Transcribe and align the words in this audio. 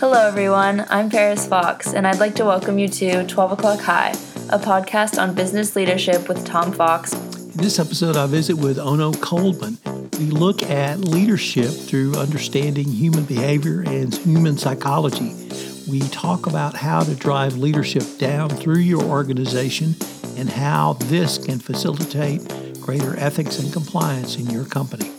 Hello, 0.00 0.26
everyone. 0.26 0.86
I'm 0.88 1.10
Paris 1.10 1.46
Fox, 1.46 1.92
and 1.92 2.06
I'd 2.06 2.20
like 2.20 2.34
to 2.36 2.44
welcome 2.46 2.78
you 2.78 2.88
to 2.88 3.26
12 3.26 3.52
O'Clock 3.52 3.80
High, 3.80 4.12
a 4.48 4.58
podcast 4.58 5.20
on 5.20 5.34
business 5.34 5.76
leadership 5.76 6.26
with 6.26 6.42
Tom 6.46 6.72
Fox. 6.72 7.12
In 7.12 7.58
this 7.58 7.78
episode, 7.78 8.16
I 8.16 8.26
visit 8.26 8.56
with 8.56 8.78
Onno 8.78 9.12
Koelman. 9.16 10.18
We 10.18 10.30
look 10.30 10.62
at 10.62 11.00
leadership 11.00 11.68
through 11.68 12.14
understanding 12.14 12.88
human 12.88 13.24
behavior 13.24 13.82
and 13.82 14.14
human 14.14 14.56
psychology. 14.56 15.34
We 15.86 16.00
talk 16.08 16.46
about 16.46 16.76
how 16.76 17.00
to 17.00 17.14
drive 17.14 17.58
leadership 17.58 18.04
down 18.16 18.48
through 18.48 18.78
your 18.78 19.02
organization 19.02 19.96
and 20.38 20.48
how 20.48 20.94
this 20.94 21.36
can 21.36 21.58
facilitate 21.58 22.48
greater 22.80 23.18
ethics 23.18 23.58
and 23.58 23.70
compliance 23.70 24.36
in 24.36 24.48
your 24.48 24.64
company. 24.64 25.12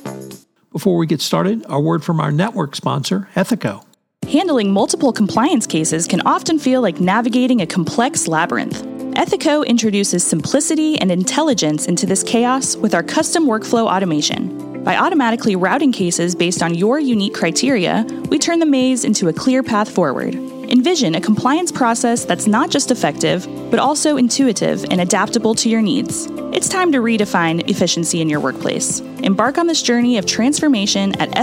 Before 0.72 0.98
we 0.98 1.06
get 1.06 1.22
started, 1.22 1.64
a 1.70 1.80
word 1.80 2.04
from 2.04 2.20
our 2.20 2.32
network 2.32 2.76
sponsor, 2.76 3.30
Ethico. 3.36 3.86
Handling 4.32 4.72
multiple 4.72 5.12
compliance 5.12 5.68
cases 5.68 6.08
can 6.08 6.22
often 6.22 6.58
feel 6.58 6.82
like 6.82 7.02
navigating 7.02 7.60
a 7.60 7.68
complex 7.68 8.30
labyrinth. 8.30 8.82
Ethico 9.16 9.68
introduces 9.68 10.26
simplicity 10.26 10.98
and 11.00 11.12
intelligence 11.12 11.86
into 11.86 12.06
this 12.06 12.24
chaos 12.24 12.78
with 12.78 12.96
our 12.96 13.04
custom 13.04 13.46
workflow 13.46 13.94
automation. 13.94 14.84
By 14.86 14.96
automatically 14.96 15.58
routing 15.58 15.92
cases 15.92 16.34
based 16.34 16.64
on 16.64 16.74
your 16.74 16.98
unique 16.98 17.34
criteria, 17.34 18.06
we 18.30 18.40
turn 18.40 18.60
the 18.60 18.66
maze 18.66 19.04
into 19.04 19.28
a 19.28 19.34
clear 19.34 19.64
path 19.64 19.92
forward. 19.92 20.34
Envision 20.34 21.16
a 21.16 21.20
compliance 21.20 21.70
process 21.70 22.24
that's 22.24 22.48
not 22.48 22.70
just 22.70 22.90
effective, 22.90 23.46
but 23.70 23.82
also 23.82 24.16
intuitive 24.16 24.86
and 24.86 25.02
adaptable 25.02 25.54
to 25.56 25.68
your 25.68 25.82
needs. 25.82 26.30
It's 26.54 26.70
time 26.70 26.94
to 26.94 27.00
redefine 27.00 27.70
efficiency 27.70 28.22
in 28.22 28.30
your 28.30 28.40
workplace. 28.40 29.02
Embark 29.24 29.58
on 29.58 29.68
this 29.68 29.82
journey 29.82 30.18
of 30.18 30.26
transformation 30.26 31.20
at 31.20 31.38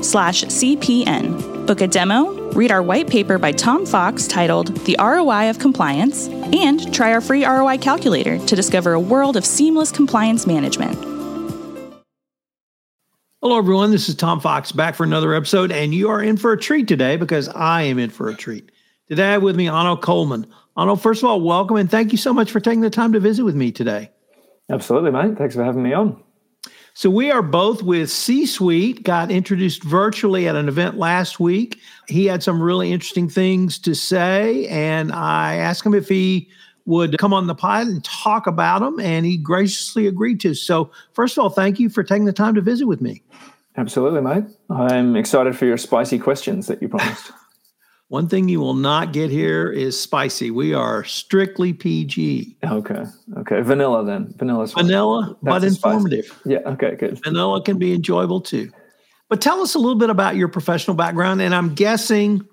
ethico.com/cpn. 0.00 1.66
Book 1.66 1.80
a 1.80 1.88
demo, 1.88 2.50
read 2.52 2.70
our 2.70 2.82
white 2.82 3.08
paper 3.08 3.38
by 3.38 3.52
Tom 3.52 3.84
Fox 3.84 4.26
titled 4.26 4.76
The 4.84 4.96
ROI 4.98 5.50
of 5.50 5.58
Compliance, 5.58 6.28
and 6.28 6.92
try 6.94 7.12
our 7.12 7.20
free 7.20 7.44
ROI 7.44 7.78
calculator 7.78 8.38
to 8.38 8.56
discover 8.56 8.92
a 8.92 9.00
world 9.00 9.36
of 9.36 9.44
seamless 9.44 9.90
compliance 9.90 10.46
management. 10.46 10.96
Hello, 13.42 13.58
everyone. 13.58 13.90
This 13.90 14.08
is 14.08 14.14
Tom 14.14 14.40
Fox 14.40 14.72
back 14.72 14.94
for 14.94 15.04
another 15.04 15.34
episode, 15.34 15.70
and 15.70 15.94
you 15.94 16.08
are 16.08 16.22
in 16.22 16.36
for 16.36 16.52
a 16.52 16.58
treat 16.58 16.88
today 16.88 17.16
because 17.16 17.48
I 17.48 17.82
am 17.82 17.98
in 17.98 18.10
for 18.10 18.28
a 18.28 18.34
treat. 18.34 18.70
Today, 19.08 19.28
I 19.28 19.32
have 19.32 19.42
with 19.42 19.56
me 19.56 19.66
Onno 19.66 20.00
Koelman. 20.00 20.46
Ono, 20.76 20.96
first 20.96 21.22
of 21.22 21.28
all, 21.28 21.40
welcome 21.40 21.76
and 21.76 21.90
thank 21.90 22.12
you 22.12 22.18
so 22.18 22.34
much 22.34 22.50
for 22.50 22.60
taking 22.60 22.80
the 22.80 22.90
time 22.90 23.12
to 23.12 23.20
visit 23.20 23.44
with 23.44 23.54
me 23.54 23.70
today. 23.72 24.10
Absolutely, 24.68 25.12
mate. 25.12 25.38
Thanks 25.38 25.54
for 25.54 25.62
having 25.62 25.82
me 25.82 25.92
on. 25.92 26.20
So, 26.98 27.10
we 27.10 27.30
are 27.30 27.42
both 27.42 27.82
with 27.82 28.10
C 28.10 28.46
Suite, 28.46 29.02
got 29.02 29.30
introduced 29.30 29.82
virtually 29.82 30.48
at 30.48 30.56
an 30.56 30.66
event 30.66 30.96
last 30.96 31.38
week. 31.38 31.78
He 32.08 32.24
had 32.24 32.42
some 32.42 32.58
really 32.58 32.90
interesting 32.90 33.28
things 33.28 33.78
to 33.80 33.94
say, 33.94 34.66
and 34.68 35.12
I 35.12 35.56
asked 35.56 35.84
him 35.84 35.92
if 35.92 36.08
he 36.08 36.48
would 36.86 37.18
come 37.18 37.34
on 37.34 37.48
the 37.48 37.54
pod 37.54 37.86
and 37.86 38.02
talk 38.02 38.46
about 38.46 38.78
them, 38.78 38.98
and 38.98 39.26
he 39.26 39.36
graciously 39.36 40.06
agreed 40.06 40.40
to. 40.40 40.54
So, 40.54 40.90
first 41.12 41.36
of 41.36 41.42
all, 41.42 41.50
thank 41.50 41.78
you 41.78 41.90
for 41.90 42.02
taking 42.02 42.24
the 42.24 42.32
time 42.32 42.54
to 42.54 42.62
visit 42.62 42.86
with 42.86 43.02
me. 43.02 43.22
Absolutely, 43.76 44.22
mate. 44.22 44.44
I'm 44.70 45.16
excited 45.16 45.54
for 45.54 45.66
your 45.66 45.76
spicy 45.76 46.18
questions 46.18 46.66
that 46.68 46.80
you 46.80 46.88
promised. 46.88 47.30
One 48.08 48.28
thing 48.28 48.48
you 48.48 48.60
will 48.60 48.74
not 48.74 49.12
get 49.12 49.30
here 49.30 49.68
is 49.68 50.00
spicy. 50.00 50.52
We 50.52 50.72
are 50.72 51.02
strictly 51.02 51.72
PG. 51.72 52.56
Okay. 52.64 53.04
Okay. 53.38 53.60
Vanilla 53.62 54.04
then. 54.04 54.32
Vanilla. 54.36 54.66
Vanilla, 54.68 55.36
but 55.42 55.64
informative. 55.64 56.26
Spicy. 56.26 56.50
Yeah. 56.50 56.58
Okay. 56.66 56.94
Good. 56.94 57.22
Vanilla 57.24 57.60
can 57.62 57.78
be 57.78 57.92
enjoyable 57.92 58.40
too. 58.40 58.70
But 59.28 59.40
tell 59.40 59.60
us 59.60 59.74
a 59.74 59.78
little 59.80 59.98
bit 59.98 60.10
about 60.10 60.36
your 60.36 60.46
professional 60.46 60.96
background. 60.96 61.42
And 61.42 61.52
I'm 61.52 61.74
guessing 61.74 62.46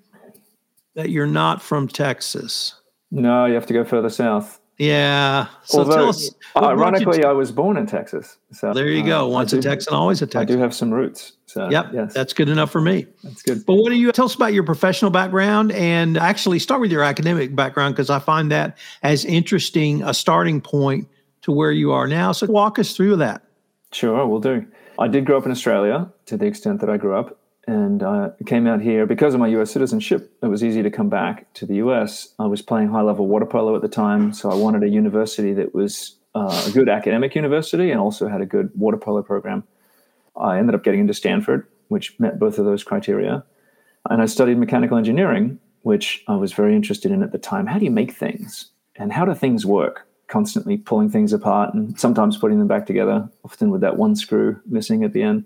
that 0.96 1.12
you're 1.12 1.28
not 1.28 1.62
from 1.62 1.88
Texas. 1.88 2.74
No, 3.12 3.46
you 3.46 3.54
have 3.54 3.68
to 3.68 3.74
go 3.74 3.84
further 3.84 4.10
south. 4.10 4.60
Yeah. 4.78 5.48
So 5.64 5.80
Although, 5.80 6.10
us, 6.10 6.32
ironically, 6.56 7.20
t- 7.20 7.24
I 7.24 7.32
was 7.32 7.52
born 7.52 7.78
in 7.78 7.86
Texas. 7.86 8.38
So 8.52 8.74
there 8.74 8.88
you 8.88 9.04
go. 9.04 9.28
Once 9.28 9.52
do, 9.52 9.60
a 9.60 9.62
Texan, 9.62 9.94
always 9.94 10.22
a 10.22 10.26
Texan. 10.26 10.42
I 10.42 10.46
do 10.46 10.58
have 10.58 10.74
some 10.74 10.92
roots. 10.92 11.34
So, 11.46 11.70
yep. 11.70 11.88
Yes. 11.94 12.14
That's 12.14 12.34
good 12.34 12.50
enough 12.50 12.72
for 12.72 12.82
me. 12.82 13.06
That's 13.24 13.44
good. 13.44 13.66
But 13.66 13.76
what 13.76 13.90
do 13.90 13.96
you 13.96 14.12
tell 14.12 14.26
us 14.26 14.34
about 14.34 14.54
your 14.54 14.64
professional 14.64 15.12
background 15.12 15.72
and 15.72 16.18
actually 16.18 16.58
start 16.60 16.82
with 16.82 16.92
your 16.92 17.04
academic 17.04 17.56
background 17.56 17.94
because 17.94 18.10
I 18.10 18.20
find 18.20 18.52
that 18.52 18.78
as 19.04 19.24
interesting 19.26 20.02
a 20.02 20.14
starting 20.14 20.60
point 20.60 21.08
to 21.44 21.52
where 21.52 21.72
you 21.72 21.92
are 21.92 22.08
now. 22.08 22.32
So 22.32 22.48
walk 22.48 22.80
us 22.80 22.96
through 22.96 23.18
that. 23.18 23.44
Sure, 23.92 24.26
we'll 24.26 24.40
do. 24.40 24.66
I 24.98 25.08
did 25.08 25.26
grow 25.26 25.38
up 25.38 25.46
in 25.46 25.52
Australia 25.52 26.12
to 26.26 26.38
the 26.38 26.46
extent 26.46 26.80
that 26.82 26.90
I 26.90 26.98
grew 26.98 27.16
up 27.16 27.38
and 27.68 28.04
I 28.04 28.32
came 28.46 28.68
out 28.68 28.82
here 28.82 29.06
because 29.06 29.34
of 29.34 29.40
my 29.40 29.48
US 29.48 29.72
citizenship. 29.72 30.36
It 30.42 30.48
was 30.48 30.64
easy 30.64 30.84
to 30.84 30.92
come 30.92 31.10
back 31.10 31.52
to 31.56 31.66
the 31.66 31.76
US. 31.76 32.34
I 32.40 32.46
was 32.46 32.62
playing 32.62 32.90
high 32.90 33.02
level 33.02 33.28
water 33.28 33.46
polo 33.46 33.76
at 33.76 33.82
the 33.82 33.88
time, 33.88 34.34
so 34.34 34.52
I 34.52 34.56
wanted 34.56 34.84
a 34.84 34.90
university 34.90 35.54
that 35.54 35.74
was 35.74 36.18
uh, 36.36 36.66
a 36.68 36.72
good 36.72 36.90
academic 36.90 37.36
university 37.36 37.92
and 37.92 38.00
also 38.00 38.28
had 38.28 38.42
a 38.42 38.46
good 38.46 38.72
water 38.76 38.98
polo 38.98 39.22
program. 39.22 39.64
I 40.36 40.58
ended 40.58 40.76
up 40.76 40.84
getting 40.84 41.00
into 41.00 41.14
Stanford, 41.14 41.68
which 41.88 42.20
met 42.20 42.40
both 42.40 42.60
of 42.60 42.66
those 42.66 42.84
criteria. 42.84 43.44
And 44.10 44.22
I 44.22 44.26
studied 44.26 44.58
mechanical 44.58 44.98
engineering, 44.98 45.60
which 45.84 46.24
I 46.28 46.36
was 46.36 46.52
very 46.52 46.76
interested 46.76 47.12
in 47.12 47.24
at 47.24 47.32
the 47.32 47.38
time. 47.38 47.68
How 47.68 47.80
do 47.80 47.86
you 47.86 47.92
make 47.92 48.12
things? 48.12 48.72
And 48.96 49.14
how 49.14 49.26
do 49.26 49.34
things 49.34 49.66
work? 49.66 50.08
Constantly 50.28 50.78
pulling 50.78 51.10
things 51.10 51.32
apart 51.32 51.74
and 51.74 51.98
sometimes 52.00 52.38
putting 52.38 52.60
them 52.60 52.68
back 52.68 52.86
together, 52.86 53.30
often 53.46 53.70
with 53.70 53.82
that 53.82 53.98
one 53.98 54.16
screw 54.16 54.60
missing 54.66 55.04
at 55.04 55.14
the 55.14 55.22
end. 55.22 55.46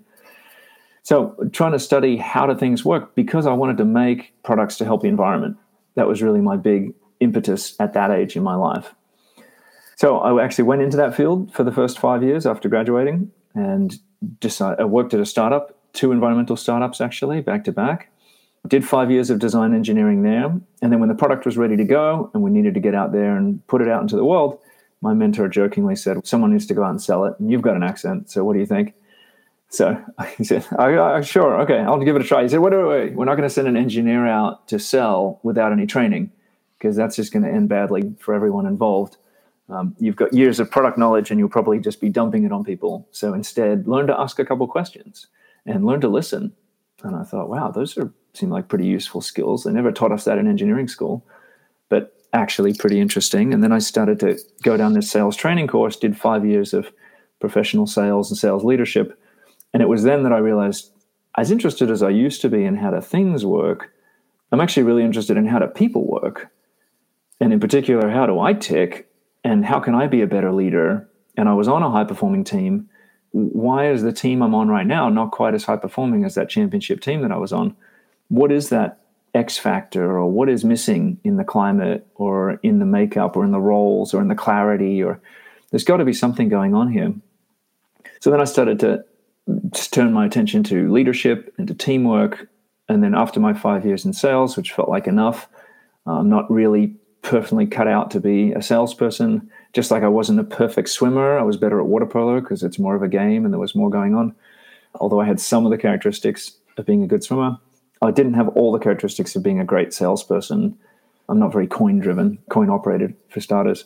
So, 1.08 1.34
trying 1.52 1.72
to 1.72 1.78
study 1.78 2.18
how 2.18 2.44
do 2.44 2.54
things 2.54 2.84
work 2.84 3.14
because 3.14 3.46
I 3.46 3.54
wanted 3.54 3.78
to 3.78 3.86
make 3.86 4.34
products 4.42 4.76
to 4.76 4.84
help 4.84 5.00
the 5.00 5.08
environment. 5.08 5.56
That 5.94 6.06
was 6.06 6.20
really 6.20 6.42
my 6.42 6.58
big 6.58 6.92
impetus 7.18 7.74
at 7.80 7.94
that 7.94 8.10
age 8.10 8.36
in 8.36 8.42
my 8.42 8.54
life. 8.54 8.94
So, 9.96 10.18
I 10.18 10.44
actually 10.44 10.64
went 10.64 10.82
into 10.82 10.98
that 10.98 11.16
field 11.16 11.50
for 11.54 11.64
the 11.64 11.72
first 11.72 11.98
five 11.98 12.22
years 12.22 12.44
after 12.44 12.68
graduating 12.68 13.30
and 13.54 13.98
decided, 14.38 14.80
I 14.80 14.82
uh, 14.82 14.86
worked 14.86 15.14
at 15.14 15.20
a 15.20 15.24
startup, 15.24 15.74
two 15.94 16.12
environmental 16.12 16.58
startups 16.58 17.00
actually, 17.00 17.40
back 17.40 17.64
to 17.64 17.72
back. 17.72 18.10
Did 18.66 18.86
five 18.86 19.10
years 19.10 19.30
of 19.30 19.38
design 19.38 19.74
engineering 19.74 20.24
there. 20.24 20.44
And 20.82 20.92
then 20.92 21.00
when 21.00 21.08
the 21.08 21.14
product 21.14 21.46
was 21.46 21.56
ready 21.56 21.78
to 21.78 21.84
go 21.84 22.30
and 22.34 22.42
we 22.42 22.50
needed 22.50 22.74
to 22.74 22.80
get 22.80 22.94
out 22.94 23.12
there 23.12 23.34
and 23.34 23.66
put 23.66 23.80
it 23.80 23.88
out 23.88 24.02
into 24.02 24.16
the 24.16 24.26
world, 24.26 24.58
my 25.00 25.14
mentor 25.14 25.48
jokingly 25.48 25.96
said, 25.96 26.26
Someone 26.26 26.52
needs 26.52 26.66
to 26.66 26.74
go 26.74 26.84
out 26.84 26.90
and 26.90 27.00
sell 27.00 27.24
it. 27.24 27.32
And 27.38 27.50
you've 27.50 27.62
got 27.62 27.76
an 27.76 27.82
accent. 27.82 28.30
So, 28.30 28.44
what 28.44 28.52
do 28.52 28.58
you 28.58 28.66
think? 28.66 28.92
So 29.68 30.02
he 30.36 30.44
said, 30.44 30.66
oh, 30.78 31.20
sure, 31.22 31.60
okay, 31.62 31.78
I'll 31.78 32.02
give 32.02 32.16
it 32.16 32.22
a 32.22 32.24
try. 32.24 32.42
He 32.42 32.48
said, 32.48 32.60
wait, 32.60 32.72
wait, 32.72 32.84
wait, 32.84 33.14
we're 33.14 33.24
not 33.24 33.36
going 33.36 33.48
to 33.48 33.54
send 33.54 33.68
an 33.68 33.76
engineer 33.76 34.26
out 34.26 34.68
to 34.68 34.78
sell 34.78 35.40
without 35.42 35.72
any 35.72 35.86
training 35.86 36.32
because 36.78 36.96
that's 36.96 37.16
just 37.16 37.32
going 37.32 37.42
to 37.42 37.50
end 37.50 37.68
badly 37.68 38.14
for 38.18 38.34
everyone 38.34 38.66
involved. 38.66 39.16
Um, 39.68 39.94
you've 39.98 40.16
got 40.16 40.32
years 40.32 40.60
of 40.60 40.70
product 40.70 40.96
knowledge 40.96 41.30
and 41.30 41.38
you'll 41.38 41.48
probably 41.48 41.78
just 41.78 42.00
be 42.00 42.08
dumping 42.08 42.44
it 42.44 42.52
on 42.52 42.64
people. 42.64 43.06
So 43.10 43.34
instead, 43.34 43.86
learn 43.86 44.06
to 44.06 44.18
ask 44.18 44.38
a 44.38 44.44
couple 44.44 44.66
questions 44.66 45.26
and 45.66 45.84
learn 45.84 46.00
to 46.00 46.08
listen. 46.08 46.54
And 47.02 47.14
I 47.14 47.22
thought, 47.22 47.48
wow, 47.48 47.70
those 47.70 47.98
are 47.98 48.12
seem 48.34 48.50
like 48.50 48.68
pretty 48.68 48.86
useful 48.86 49.20
skills. 49.20 49.64
They 49.64 49.72
never 49.72 49.92
taught 49.92 50.12
us 50.12 50.24
that 50.24 50.38
in 50.38 50.46
engineering 50.46 50.88
school, 50.88 51.26
but 51.88 52.14
actually 52.32 52.74
pretty 52.74 53.00
interesting. 53.00 53.52
And 53.52 53.62
then 53.62 53.72
I 53.72 53.78
started 53.78 54.20
to 54.20 54.38
go 54.62 54.76
down 54.76 54.92
this 54.92 55.10
sales 55.10 55.36
training 55.36 55.66
course, 55.66 55.96
did 55.96 56.16
five 56.16 56.46
years 56.46 56.72
of 56.72 56.92
professional 57.40 57.86
sales 57.86 58.30
and 58.30 58.38
sales 58.38 58.64
leadership 58.64 59.18
and 59.72 59.82
it 59.82 59.88
was 59.88 60.02
then 60.02 60.22
that 60.22 60.32
I 60.32 60.38
realized, 60.38 60.92
as 61.36 61.50
interested 61.50 61.90
as 61.90 62.02
I 62.02 62.10
used 62.10 62.40
to 62.42 62.48
be 62.48 62.64
in 62.64 62.76
how 62.76 62.90
do 62.90 63.00
things 63.00 63.44
work, 63.44 63.92
I'm 64.50 64.60
actually 64.60 64.84
really 64.84 65.04
interested 65.04 65.36
in 65.36 65.46
how 65.46 65.58
do 65.58 65.66
people 65.66 66.06
work. 66.06 66.50
And 67.40 67.52
in 67.52 67.60
particular, 67.60 68.08
how 68.08 68.26
do 68.26 68.40
I 68.40 68.54
tick 68.54 69.08
and 69.44 69.64
how 69.64 69.78
can 69.80 69.94
I 69.94 70.06
be 70.06 70.22
a 70.22 70.26
better 70.26 70.52
leader? 70.52 71.08
And 71.36 71.48
I 71.48 71.54
was 71.54 71.68
on 71.68 71.82
a 71.82 71.90
high 71.90 72.04
performing 72.04 72.44
team. 72.44 72.88
Why 73.30 73.90
is 73.90 74.02
the 74.02 74.12
team 74.12 74.42
I'm 74.42 74.54
on 74.54 74.68
right 74.68 74.86
now 74.86 75.08
not 75.10 75.30
quite 75.30 75.54
as 75.54 75.64
high 75.64 75.76
performing 75.76 76.24
as 76.24 76.34
that 76.34 76.48
championship 76.48 77.00
team 77.00 77.22
that 77.22 77.30
I 77.30 77.36
was 77.36 77.52
on? 77.52 77.76
What 78.28 78.50
is 78.50 78.70
that 78.70 79.00
X 79.34 79.58
factor 79.58 80.18
or 80.18 80.26
what 80.26 80.48
is 80.48 80.64
missing 80.64 81.20
in 81.22 81.36
the 81.36 81.44
climate 81.44 82.06
or 82.14 82.54
in 82.62 82.78
the 82.78 82.86
makeup 82.86 83.36
or 83.36 83.44
in 83.44 83.52
the 83.52 83.60
roles 83.60 84.14
or 84.14 84.20
in 84.20 84.28
the 84.28 84.34
clarity 84.34 85.02
or 85.02 85.20
there's 85.70 85.84
got 85.84 85.98
to 85.98 86.04
be 86.04 86.12
something 86.12 86.48
going 86.48 86.74
on 86.74 86.90
here. 86.90 87.12
So 88.20 88.30
then 88.30 88.40
I 88.40 88.44
started 88.44 88.80
to 88.80 89.04
just 89.70 89.92
turned 89.92 90.14
my 90.14 90.26
attention 90.26 90.62
to 90.64 90.92
leadership 90.92 91.52
and 91.58 91.68
to 91.68 91.74
teamwork. 91.74 92.48
And 92.88 93.02
then 93.02 93.14
after 93.14 93.40
my 93.40 93.52
five 93.52 93.84
years 93.84 94.04
in 94.04 94.12
sales, 94.12 94.56
which 94.56 94.72
felt 94.72 94.88
like 94.88 95.06
enough, 95.06 95.48
I'm 96.06 96.28
not 96.28 96.50
really 96.50 96.96
perfectly 97.22 97.66
cut 97.66 97.88
out 97.88 98.10
to 98.12 98.20
be 98.20 98.52
a 98.52 98.62
salesperson. 98.62 99.50
Just 99.72 99.90
like 99.90 100.02
I 100.02 100.08
wasn't 100.08 100.40
a 100.40 100.44
perfect 100.44 100.88
swimmer, 100.88 101.38
I 101.38 101.42
was 101.42 101.56
better 101.56 101.80
at 101.80 101.86
water 101.86 102.06
polo 102.06 102.40
because 102.40 102.62
it's 102.62 102.78
more 102.78 102.94
of 102.94 103.02
a 103.02 103.08
game 103.08 103.44
and 103.44 103.52
there 103.52 103.60
was 103.60 103.74
more 103.74 103.90
going 103.90 104.14
on. 104.14 104.34
Although 104.94 105.20
I 105.20 105.26
had 105.26 105.40
some 105.40 105.66
of 105.66 105.70
the 105.70 105.78
characteristics 105.78 106.52
of 106.76 106.86
being 106.86 107.02
a 107.02 107.06
good 107.06 107.22
swimmer, 107.22 107.58
I 108.00 108.10
didn't 108.10 108.34
have 108.34 108.48
all 108.48 108.72
the 108.72 108.78
characteristics 108.78 109.36
of 109.36 109.42
being 109.42 109.60
a 109.60 109.64
great 109.64 109.92
salesperson. 109.92 110.78
I'm 111.28 111.38
not 111.38 111.52
very 111.52 111.66
coin 111.66 111.98
driven, 111.98 112.38
coin 112.48 112.70
operated 112.70 113.14
for 113.28 113.40
starters. 113.40 113.84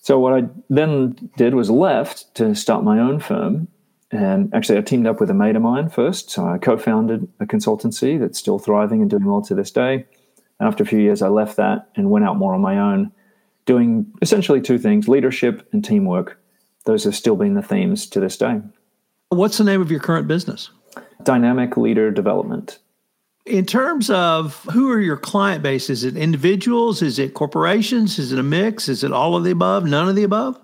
So 0.00 0.18
what 0.20 0.34
I 0.34 0.46
then 0.68 1.30
did 1.36 1.54
was 1.54 1.70
left 1.70 2.34
to 2.36 2.54
start 2.54 2.84
my 2.84 3.00
own 3.00 3.18
firm 3.18 3.68
And 4.14 4.54
actually, 4.54 4.78
I 4.78 4.82
teamed 4.82 5.08
up 5.08 5.18
with 5.18 5.28
a 5.28 5.34
mate 5.34 5.56
of 5.56 5.62
mine 5.62 5.88
first. 5.88 6.30
So 6.30 6.46
I 6.46 6.58
co 6.58 6.78
founded 6.78 7.26
a 7.40 7.46
consultancy 7.46 8.18
that's 8.18 8.38
still 8.38 8.60
thriving 8.60 9.00
and 9.00 9.10
doing 9.10 9.24
well 9.24 9.42
to 9.42 9.56
this 9.56 9.72
day. 9.72 10.06
And 10.60 10.68
after 10.68 10.84
a 10.84 10.86
few 10.86 11.00
years, 11.00 11.20
I 11.20 11.26
left 11.26 11.56
that 11.56 11.88
and 11.96 12.10
went 12.10 12.24
out 12.24 12.36
more 12.36 12.54
on 12.54 12.60
my 12.60 12.78
own, 12.78 13.10
doing 13.66 14.06
essentially 14.22 14.60
two 14.60 14.78
things 14.78 15.08
leadership 15.08 15.68
and 15.72 15.84
teamwork. 15.84 16.40
Those 16.84 17.02
have 17.02 17.16
still 17.16 17.34
been 17.34 17.54
the 17.54 17.62
themes 17.62 18.06
to 18.10 18.20
this 18.20 18.36
day. 18.36 18.60
What's 19.30 19.58
the 19.58 19.64
name 19.64 19.80
of 19.80 19.90
your 19.90 19.98
current 19.98 20.28
business? 20.28 20.70
Dynamic 21.24 21.76
Leader 21.76 22.12
Development. 22.12 22.78
In 23.46 23.66
terms 23.66 24.10
of 24.10 24.62
who 24.72 24.92
are 24.92 25.00
your 25.00 25.16
client 25.16 25.64
base, 25.64 25.90
is 25.90 26.04
it 26.04 26.16
individuals? 26.16 27.02
Is 27.02 27.18
it 27.18 27.34
corporations? 27.34 28.20
Is 28.20 28.30
it 28.30 28.38
a 28.38 28.44
mix? 28.44 28.88
Is 28.88 29.02
it 29.02 29.12
all 29.12 29.34
of 29.34 29.42
the 29.42 29.50
above? 29.50 29.84
None 29.84 30.08
of 30.08 30.14
the 30.14 30.22
above? 30.22 30.63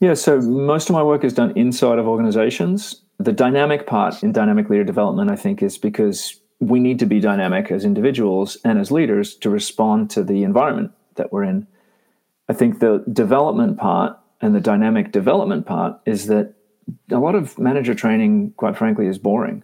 Yeah, 0.00 0.14
so 0.14 0.40
most 0.40 0.88
of 0.88 0.94
my 0.94 1.02
work 1.02 1.24
is 1.24 1.34
done 1.34 1.52
inside 1.56 1.98
of 1.98 2.08
organizations. 2.08 3.02
The 3.18 3.32
dynamic 3.32 3.86
part 3.86 4.22
in 4.22 4.32
dynamic 4.32 4.70
leader 4.70 4.84
development, 4.84 5.30
I 5.30 5.36
think, 5.36 5.62
is 5.62 5.76
because 5.76 6.40
we 6.58 6.80
need 6.80 6.98
to 7.00 7.06
be 7.06 7.20
dynamic 7.20 7.70
as 7.70 7.84
individuals 7.84 8.56
and 8.64 8.78
as 8.78 8.90
leaders 8.90 9.34
to 9.36 9.50
respond 9.50 10.08
to 10.10 10.22
the 10.24 10.42
environment 10.42 10.92
that 11.16 11.32
we're 11.32 11.44
in. 11.44 11.66
I 12.48 12.54
think 12.54 12.80
the 12.80 13.04
development 13.12 13.78
part 13.78 14.18
and 14.40 14.54
the 14.54 14.60
dynamic 14.60 15.12
development 15.12 15.66
part 15.66 16.00
is 16.06 16.26
that 16.26 16.54
a 17.10 17.18
lot 17.18 17.34
of 17.34 17.58
manager 17.58 17.94
training, 17.94 18.54
quite 18.56 18.78
frankly, 18.78 19.06
is 19.06 19.18
boring. 19.18 19.62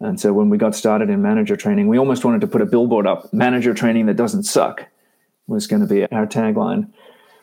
And 0.00 0.18
so 0.18 0.32
when 0.32 0.48
we 0.48 0.56
got 0.56 0.74
started 0.74 1.10
in 1.10 1.20
manager 1.20 1.56
training, 1.56 1.86
we 1.86 1.98
almost 1.98 2.24
wanted 2.24 2.40
to 2.40 2.46
put 2.46 2.62
a 2.62 2.66
billboard 2.66 3.06
up 3.06 3.30
manager 3.34 3.74
training 3.74 4.06
that 4.06 4.16
doesn't 4.16 4.44
suck 4.44 4.86
was 5.46 5.66
going 5.66 5.82
to 5.82 5.88
be 5.88 6.10
our 6.10 6.26
tagline. 6.26 6.90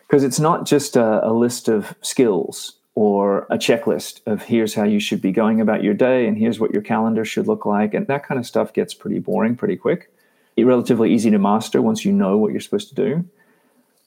Because 0.08 0.24
it's 0.24 0.40
not 0.40 0.66
just 0.66 0.96
a, 0.96 1.28
a, 1.28 1.34
list 1.34 1.68
of 1.68 1.96
skills 2.02 2.74
or 2.96 3.46
a 3.50 3.58
checklist 3.58 4.22
of 4.26 4.44
here's 4.44 4.74
how 4.74 4.84
you 4.84 5.00
should 5.00 5.22
be 5.22 5.32
going 5.32 5.60
about 5.60 5.84
your 5.84 5.94
day 5.94 6.28
and 6.28 6.38
here's 6.38 6.60
what 6.60 6.72
your 6.72 6.82
calendar 6.82 7.26
should 7.26 7.48
look 7.48 7.66
like. 7.66 7.94
And 7.94 8.08
that 8.08 8.26
kind 8.26 8.40
of 8.40 8.46
stuff 8.46 8.74
gets 8.74 8.94
pretty 8.94 9.20
boring 9.20 9.56
pretty 9.56 9.76
quick. 9.76 10.12
It's 10.56 10.66
relatively 10.66 11.14
easy 11.14 11.30
to 11.32 11.38
master 11.38 11.82
once 11.82 12.06
you 12.06 12.14
know 12.14 12.38
what 12.38 12.52
you're 12.52 12.62
supposed 12.62 12.90
to 12.90 12.96
do. 12.96 13.26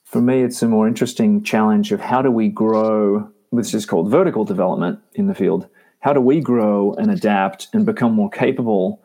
For 0.03 0.21
me, 0.21 0.41
it's 0.41 0.61
a 0.61 0.67
more 0.67 0.87
interesting 0.87 1.43
challenge 1.43 1.91
of 1.91 2.01
how 2.01 2.21
do 2.21 2.31
we 2.31 2.49
grow, 2.49 3.29
which 3.51 3.73
is 3.73 3.85
called 3.85 4.09
vertical 4.09 4.43
development 4.43 4.99
in 5.13 5.27
the 5.27 5.35
field 5.35 5.69
how 6.01 6.13
do 6.13 6.19
we 6.19 6.41
grow 6.41 6.93
and 6.95 7.09
adapt 7.09 7.67
and 7.73 7.85
become 7.85 8.13
more 8.13 8.29
capable 8.29 9.01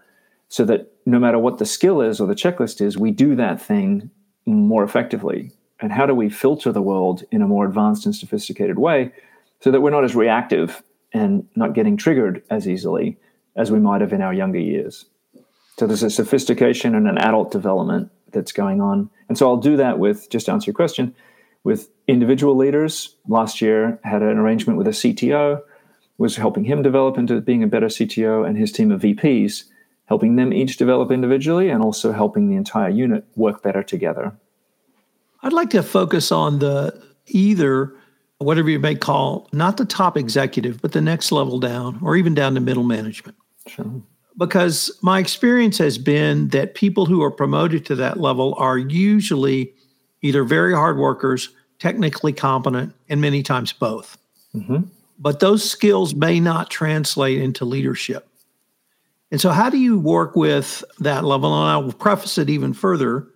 so 0.49 0.65
that 0.65 0.93
no 1.05 1.19
matter 1.19 1.39
what 1.39 1.59
the 1.59 1.67
skill 1.67 2.01
is 2.01 2.21
or 2.21 2.27
the 2.27 2.35
checklist 2.35 2.81
is, 2.81 2.99
we 2.99 3.11
do 3.11 3.37
that 3.37 3.61
thing 3.61 4.11
more 4.47 4.83
effectively? 4.83 5.53
And 5.81 5.93
how 5.93 6.07
do 6.07 6.15
we 6.15 6.29
filter 6.31 6.73
the 6.73 6.83
world 6.83 7.25
in 7.31 7.43
a 7.43 7.47
more 7.47 7.67
advanced 7.67 8.07
and 8.07 8.15
sophisticated 8.15 8.79
way 8.79 9.13
so 9.61 9.71
that 9.71 9.81
we're 9.81 9.91
not 9.91 10.05
as 10.05 10.15
reactive 10.15 10.83
and 11.13 11.47
not 11.55 11.75
getting 11.75 11.97
triggered 11.97 12.43
as 12.51 12.67
easily 12.69 13.19
as 13.57 13.71
we 13.71 13.79
might 13.79 14.01
have 14.01 14.13
in 14.13 14.23
our 14.23 14.33
younger 14.33 14.59
years? 14.59 15.07
So 15.79 15.87
there's 15.87 16.03
a 16.03 16.11
sophistication 16.11 16.95
and 16.95 17.07
an 17.07 17.19
adult 17.19 17.51
development 17.51 18.11
that's 18.33 18.53
going 18.53 18.81
on. 18.81 19.11
And 19.29 19.37
so 19.37 19.49
I'll 19.49 19.59
do 19.59 19.77
that 19.77 19.99
with, 19.99 20.31
just 20.31 20.47
to 20.47 20.53
answer 20.53 20.71
your 20.71 20.75
question, 20.75 21.15
with 21.65 21.91
individual 22.09 22.57
leaders. 22.57 23.15
Last 23.29 23.61
year, 23.61 23.99
had 24.03 24.23
an 24.23 24.39
arrangement 24.39 24.79
with 24.79 24.87
a 24.87 24.91
CTO 24.91 25.61
was 26.19 26.37
helping 26.37 26.65
him 26.65 26.83
develop 26.83 27.19
into 27.19 27.41
being 27.41 27.63
a 27.63 27.67
better 27.67 27.89
CTO 27.89 28.47
and 28.47 28.57
his 28.57 28.73
team 28.73 28.91
of 28.91 29.03
VPs, 29.03 29.65
helping 30.07 30.37
them 30.37 30.53
each 30.53 30.77
develop 30.77 31.11
individually 31.11 31.69
and 31.69 31.83
also 31.83 32.13
helping 32.13 32.49
the 32.49 32.57
entire 32.57 32.89
unit 32.89 33.25
work 33.35 33.63
better 33.63 33.83
together. 33.83 34.33
I'd 35.43 35.53
like 35.53 35.71
to 35.71 35.83
focus 35.83 36.33
on 36.33 36.59
the 36.59 37.03
either 37.27 37.95
whatever 38.39 38.69
you 38.69 38.79
may 38.79 38.95
call 38.95 39.49
not 39.53 39.77
the 39.77 39.85
top 39.85 40.17
executive, 40.17 40.81
but 40.83 40.93
the 40.93 41.01
next 41.01 41.33
level 41.33 41.59
down 41.59 41.99
or 42.03 42.17
even 42.17 42.35
down 42.35 42.55
to 42.55 42.61
middle 42.61 42.85
management. 42.85 43.37
Sure. 43.67 44.03
Because 44.39 44.91
my 45.03 45.19
experience 45.19 45.79
has 45.79 45.97
been 45.97 46.49
that 46.49 46.75
people 46.75 47.07
who 47.07 47.23
are 47.23 47.31
promoted 47.31 47.87
to 47.87 47.95
that 47.97 48.21
level 48.21 48.55
are 48.59 48.77
usually 48.77 49.73
either 50.21 50.45
very 50.45 50.75
hard 50.75 50.99
workers, 50.99 51.49
technically 51.79 52.33
competent, 52.33 52.95
and 53.09 53.21
many 53.21 53.43
times 53.43 53.73
both. 53.73 54.19
Mm-hmm 54.55 54.83
but 55.19 55.41
those 55.41 55.69
skills 55.69 56.15
may 56.15 56.41
not 56.41 56.71
translate 56.71 57.41
into 57.41 57.65
leadership. 57.65 58.29
And 59.31 59.41
so, 59.41 59.51
how 59.51 59.71
do 59.71 59.79
you 59.79 59.99
work 59.99 60.37
with 60.37 60.85
that 61.01 61.25
level? 61.25 61.53
And 61.55 61.71
I 61.71 61.77
will 61.79 61.93
preface 61.93 62.39
it 62.39 62.49
even 62.49 62.73
further 62.73 63.27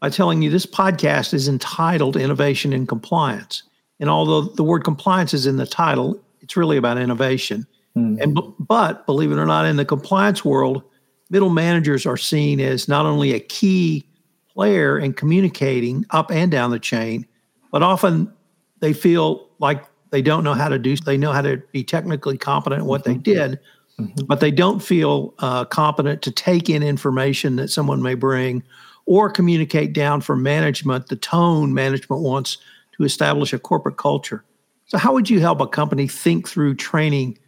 by 0.00 0.10
telling 0.10 0.42
you 0.42 0.50
this 0.50 0.66
podcast 0.66 1.34
is 1.34 1.48
entitled 1.48 2.16
Innovation 2.16 2.72
and 2.72 2.88
Compliance. 2.88 3.62
And 4.00 4.08
although 4.08 4.42
the 4.42 4.62
word 4.62 4.84
compliance 4.84 5.34
is 5.34 5.46
in 5.46 5.56
the 5.56 5.66
title, 5.66 6.22
it's 6.40 6.56
really 6.56 6.76
about 6.76 6.98
innovation. 6.98 7.66
Mm. 7.96 8.20
And 8.20 8.38
but 8.58 9.06
believe 9.06 9.32
it 9.32 9.38
or 9.38 9.46
not, 9.46 9.66
in 9.66 9.76
the 9.76 9.84
compliance 9.84 10.44
world, 10.44 10.82
middle 11.30 11.50
managers 11.50 12.06
are 12.06 12.16
seen 12.16 12.60
as 12.60 12.88
not 12.88 13.06
only 13.06 13.32
a 13.32 13.40
key 13.40 14.06
player 14.52 14.98
in 14.98 15.12
communicating 15.12 16.04
up 16.10 16.30
and 16.30 16.50
down 16.50 16.70
the 16.70 16.78
chain, 16.78 17.26
but 17.70 17.82
often 17.82 18.32
they 18.80 18.92
feel 18.92 19.48
like 19.58 19.84
they 20.10 20.22
don't 20.22 20.44
know 20.44 20.54
how 20.54 20.68
to 20.68 20.78
do. 20.78 20.96
They 20.96 21.16
know 21.16 21.32
how 21.32 21.42
to 21.42 21.58
be 21.72 21.84
technically 21.84 22.38
competent 22.38 22.82
in 22.82 22.86
what 22.86 23.02
mm-hmm. 23.02 23.14
they 23.14 23.18
did, 23.18 23.60
mm-hmm. 23.98 24.24
but 24.26 24.40
they 24.40 24.50
don't 24.50 24.80
feel 24.80 25.34
uh, 25.40 25.64
competent 25.64 26.22
to 26.22 26.30
take 26.30 26.70
in 26.70 26.82
information 26.82 27.56
that 27.56 27.68
someone 27.68 28.00
may 28.00 28.14
bring 28.14 28.62
or 29.08 29.30
communicate 29.30 29.92
down 29.92 30.20
for 30.20 30.36
management 30.36 31.08
the 31.08 31.16
tone 31.16 31.74
management 31.74 32.22
wants 32.22 32.58
to 32.96 33.04
establish 33.04 33.52
a 33.52 33.58
corporate 33.58 33.96
culture. 33.96 34.44
So, 34.86 34.98
how 34.98 35.12
would 35.12 35.28
you 35.28 35.40
help 35.40 35.60
a 35.60 35.66
company 35.66 36.06
think 36.06 36.48
through 36.48 36.76
training 36.76 37.38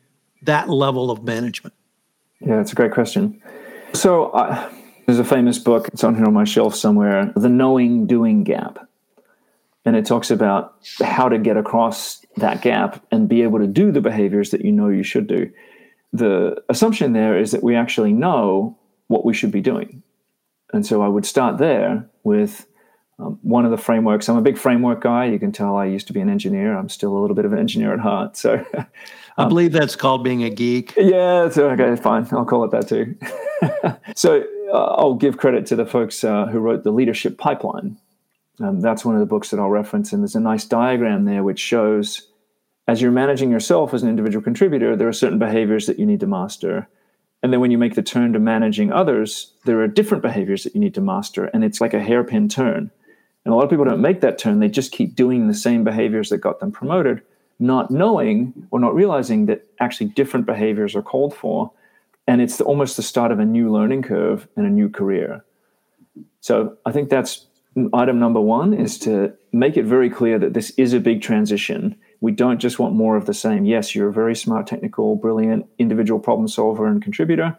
that 0.43 0.69
level 0.69 1.11
of 1.11 1.23
management? 1.23 1.75
Yeah, 2.41 2.61
it's 2.61 2.73
a 2.73 2.75
great 2.75 2.93
question. 2.93 3.41
So, 3.93 4.31
uh, 4.31 4.71
there's 5.07 5.19
a 5.19 5.25
famous 5.25 5.59
book, 5.59 5.89
it's 5.93 6.05
on 6.05 6.15
here 6.15 6.27
on 6.27 6.35
my 6.35 6.45
shelf 6.45 6.75
somewhere 6.75 7.33
The 7.37 7.49
Knowing 7.49 8.07
Doing 8.07 8.45
Gap 8.45 8.79
and 9.85 9.97
it 9.97 10.07
talks 10.07 10.31
about 10.31 10.77
how 11.03 11.29
to 11.29 11.39
get 11.39 11.57
across 11.57 12.25
that 12.37 12.63
gap 12.63 13.05
and 13.11 13.29
be 13.29 13.43
able 13.43 13.59
to 13.59 13.67
do 13.67 13.91
the 13.91 14.01
behaviors 14.01 14.51
that 14.51 14.65
you 14.65 14.73
know 14.73 14.89
you 14.89 15.03
should 15.03 15.27
do. 15.27 15.51
The 16.13 16.63
assumption 16.69 17.13
there 17.13 17.39
is 17.39 17.53
that 17.53 17.63
we 17.63 17.77
actually 17.77 18.13
know 18.13 18.79
what 19.07 19.25
we 19.25 19.33
should 19.33 19.51
be 19.51 19.61
doing. 19.61 20.03
And 20.73 20.87
so 20.87 21.03
I 21.03 21.09
would 21.09 21.27
start 21.27 21.59
there 21.59 22.09
with 22.23 22.67
um, 23.19 23.39
one 23.43 23.65
of 23.65 23.71
the 23.71 23.77
frameworks. 23.77 24.29
I'm 24.29 24.37
a 24.37 24.43
big 24.43 24.57
framework 24.59 25.03
guy. 25.03 25.27
You 25.27 25.39
can 25.39 25.53
tell 25.53 25.77
I 25.77 25.87
used 25.87 26.07
to 26.09 26.13
be 26.13 26.21
an 26.21 26.29
engineer. 26.29 26.77
I'm 26.77 26.89
still 26.89 27.17
a 27.17 27.21
little 27.21 27.37
bit 27.37 27.45
of 27.45 27.53
an 27.53 27.59
engineer 27.59 27.93
at 27.93 28.01
heart. 28.01 28.37
So 28.37 28.65
um, 28.75 28.87
I 29.37 29.49
believe 29.49 29.73
that's 29.73 29.97
called 29.97 30.25
being 30.25 30.45
a 30.45 30.51
geek. 30.51 30.95
Yeah, 30.97 31.47
it's 31.47 31.59
okay, 31.59 31.97
fine. 31.97 32.27
I'll 32.33 32.45
call 32.45 32.65
it 32.65 32.71
that 32.71 32.89
too. 32.89 33.17
so 34.15 34.45
uh, 34.73 34.95
I'll 34.95 35.15
give 35.15 35.39
credit 35.39 35.67
to 35.67 35.77
the 35.77 35.87
folks 35.87 36.23
uh, 36.25 36.47
who 36.47 36.59
wrote 36.61 36.85
the 36.85 36.93
leadership 36.93 37.39
pipeline 37.39 37.99
um, 38.61 38.81
that's 38.81 39.05
one 39.05 39.15
of 39.15 39.21
the 39.21 39.27
books 39.27 39.51
that 39.51 39.59
I'll 39.59 39.71
reference. 39.71 40.13
And 40.13 40.23
there's 40.23 40.35
a 40.35 40.41
nice 40.41 40.65
diagram 40.65 41.25
there 41.25 41.43
which 41.43 41.59
shows 41.59 42.29
as 42.87 43.01
you're 43.01 43.13
managing 43.13 43.51
yourself 43.51 43.95
as 43.95 44.03
an 44.03 44.09
individual 44.09 44.43
contributor, 44.43 44.97
there 44.97 45.09
are 45.09 45.13
certain 45.13 45.39
behaviors 45.39 45.87
that 45.87 45.99
you 45.99 46.07
need 46.07 46.21
to 46.21 46.27
master. 46.27 46.89
And 47.43 47.53
then 47.53 47.61
when 47.61 47.71
you 47.71 47.79
make 47.79 47.95
the 47.95 48.03
turn 48.03 48.33
to 48.35 48.39
managing 48.39 48.93
others, 48.93 49.53
there 49.65 49.81
are 49.81 49.89
different 49.89 50.23
behaviors 50.23 50.65
that 50.65 50.75
you 50.75 50.81
need 50.81 50.95
to 50.95 51.01
master. 51.01 51.47
And 51.47 51.65
it's 51.65 51.81
like 51.81 51.95
a 51.95 52.03
hairpin 52.03 52.49
turn. 52.49 52.91
And 53.45 53.53
a 53.53 53.57
lot 53.57 53.65
of 53.65 53.71
people 53.71 53.87
don't 53.87 54.03
make 54.03 54.21
that 54.21 54.39
turn. 54.39 54.61
They 54.61 54.69
just 54.69 54.93
keep 54.93 55.17
doing 55.17 55.49
the 55.49 55.55
same 55.55 55.83
behaviors 55.83 56.29
that 56.29 56.39
got 56.39 56.61
them 56.61 56.71
promoted, 56.71 57.23
not 57.59 57.91
knowing 57.91 58.69
or 58.71 58.79
not 58.79 58.95
realizing 58.95 59.47
that 59.47 59.67
actually 59.81 60.09
different 60.09 60.45
behaviors 60.45 60.95
are 60.95 61.03
called 61.03 61.35
for. 61.35 61.73
And 62.27 62.43
it's 62.43 62.61
almost 62.61 62.97
the 62.97 63.03
start 63.03 63.33
of 63.33 63.41
a 63.41 63.45
new 63.45 63.73
learning 63.73 64.03
curve 64.03 64.47
and 64.57 64.67
a 64.67 64.71
new 64.71 64.91
career. 64.91 65.45
So 66.41 66.77
I 66.85 66.93
think 66.93 67.09
that's 67.09 67.47
item 67.95 68.19
number 68.19 68.41
one 68.41 68.75
is 68.75 68.99
to 69.01 69.33
make 69.53 69.77
it 69.77 69.85
very 69.85 70.11
clear 70.11 70.39
that 70.39 70.53
this 70.53 70.71
is 70.71 70.93
a 70.93 71.01
big 71.01 71.23
transition. 71.23 71.97
We 72.21 72.33
don't 72.33 72.59
just 72.59 72.79
want 72.79 72.95
more 72.95 73.17
of 73.17 73.27
the 73.27 73.35
same. 73.35 73.65
Yes, 73.65 73.95
you're 73.95 74.09
a 74.09 74.13
very 74.13 74.37
smart, 74.37 74.67
technical, 74.67 75.17
brilliant 75.17 75.67
individual 75.79 76.21
problem 76.21 76.49
solver 76.49 76.87
and 76.87 77.03
contributor. 77.03 77.57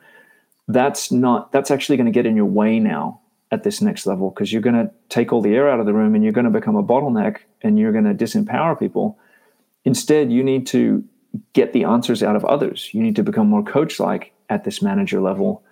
That's 0.68 1.12
not, 1.12 1.52
that's 1.52 1.72
actually 1.72 1.98
going 1.98 2.06
to 2.06 2.12
get 2.12 2.26
in 2.26 2.36
your 2.36 2.46
way 2.46 2.80
now 2.80 3.22
at 3.52 3.64
this 3.64 3.82
next 3.82 4.06
level 4.06 4.30
because 4.30 4.54
you're 4.54 4.62
going 4.62 4.76
to 4.76 4.92
take 5.10 5.34
all 5.34 5.42
the 5.42 5.56
air 5.56 5.70
out 5.70 5.80
of 5.80 5.86
the 5.86 5.94
room 5.94 6.16
and 6.16 6.24
you're 6.24 6.34
going 6.34 6.46
to 6.46 6.52
become 6.52 6.76
a 6.76 6.84
bottleneck 6.84 7.38
and 7.62 7.78
you're 7.78 7.92
going 7.92 8.06
to 8.06 8.14
disempower 8.14 8.78
people. 8.78 9.18
Instead, 9.84 10.32
you 10.32 10.44
need 10.44 10.68
to 10.68 11.04
get 11.54 11.74
the 11.74 11.84
answers 11.84 12.22
out 12.22 12.36
of 12.36 12.46
others. 12.46 12.90
You 12.94 13.02
need 13.02 13.16
to 13.16 13.24
become 13.24 13.48
more 13.48 13.64
coach 13.64 14.00
like 14.00 14.32
at 14.50 14.64
this 14.64 14.82
manager 14.82 15.20
level. 15.20 15.64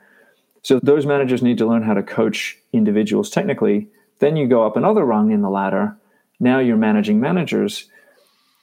So, 0.64 0.80
those 0.82 1.06
managers 1.06 1.42
need 1.42 1.58
to 1.60 1.66
learn 1.66 1.84
how 1.84 1.94
to 1.94 2.04
coach 2.04 2.58
individuals 2.74 3.30
technically 3.30 3.90
then 4.20 4.36
you 4.36 4.48
go 4.48 4.66
up 4.66 4.78
another 4.78 5.04
rung 5.04 5.32
in 5.32 5.42
the 5.42 5.50
ladder. 5.50 5.98
Now 6.40 6.60
you're 6.60 6.78
managing 6.78 7.20
managers. 7.20 7.90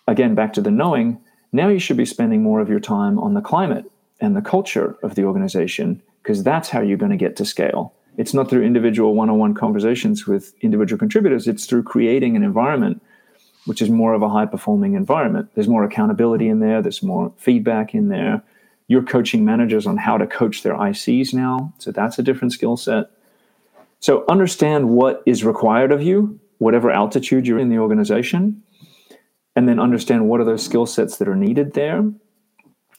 Again, 0.07 0.35
back 0.35 0.53
to 0.55 0.61
the 0.61 0.71
knowing. 0.71 1.21
Now 1.53 1.69
you 1.69 1.79
should 1.79 1.97
be 1.97 2.05
spending 2.05 2.43
more 2.43 2.61
of 2.61 2.69
your 2.69 2.81
time 2.81 3.19
on 3.19 3.35
the 3.35 3.41
climate 3.41 3.91
and 4.21 4.37
the 4.37 4.43
culture 4.43 4.97
of 5.03 5.15
the 5.15 5.25
organization 5.25 6.03
because 6.23 6.43
that's 6.43 6.69
how 6.69 6.81
you're 6.81 6.97
going 6.97 7.11
to 7.11 7.17
get 7.17 7.37
to 7.37 7.45
scale. 7.45 7.93
It's 8.17 8.35
not 8.35 8.49
through 8.49 8.65
individual 8.65 9.15
one 9.15 9.31
on 9.31 9.39
one 9.39 9.55
conversations 9.55 10.27
with 10.27 10.55
individual 10.61 10.99
contributors, 10.99 11.47
it's 11.47 11.67
through 11.67 11.83
creating 11.83 12.35
an 12.35 12.43
environment 12.43 13.03
which 13.67 13.83
is 13.83 13.91
more 13.91 14.15
of 14.15 14.23
a 14.23 14.29
high 14.29 14.47
performing 14.47 14.95
environment. 14.95 15.51
There's 15.55 15.69
more 15.69 15.85
accountability 15.85 16.49
in 16.49 16.61
there, 16.61 16.81
there's 16.81 17.03
more 17.03 17.33
feedback 17.37 17.95
in 17.95 18.09
there. 18.09 18.43
You're 18.89 19.03
coaching 19.03 19.45
managers 19.45 19.87
on 19.87 19.97
how 19.97 20.17
to 20.17 20.27
coach 20.27 20.63
their 20.63 20.75
ICs 20.75 21.35
now. 21.35 21.75
So 21.79 21.91
that's 21.91 22.19
a 22.19 22.23
different 22.23 22.53
skill 22.53 22.77
set. 22.77 23.11
So 23.99 24.25
understand 24.29 24.91
what 24.91 25.23
is 25.27 25.45
required 25.45 25.91
of 25.91 26.01
you, 26.03 26.39
whatever 26.59 26.91
altitude 26.91 27.47
you're 27.47 27.59
in 27.59 27.69
the 27.69 27.79
organization, 27.79 28.63
and 29.57 29.69
then 29.69 29.81
understand 29.81 30.29
what 30.29 30.41
are 30.41 30.45
those 30.45 30.65
skill 30.65 30.87
sets 30.87 31.17
that 31.17 31.27
are 31.27 31.35
needed 31.35 31.73
there. 31.73 32.05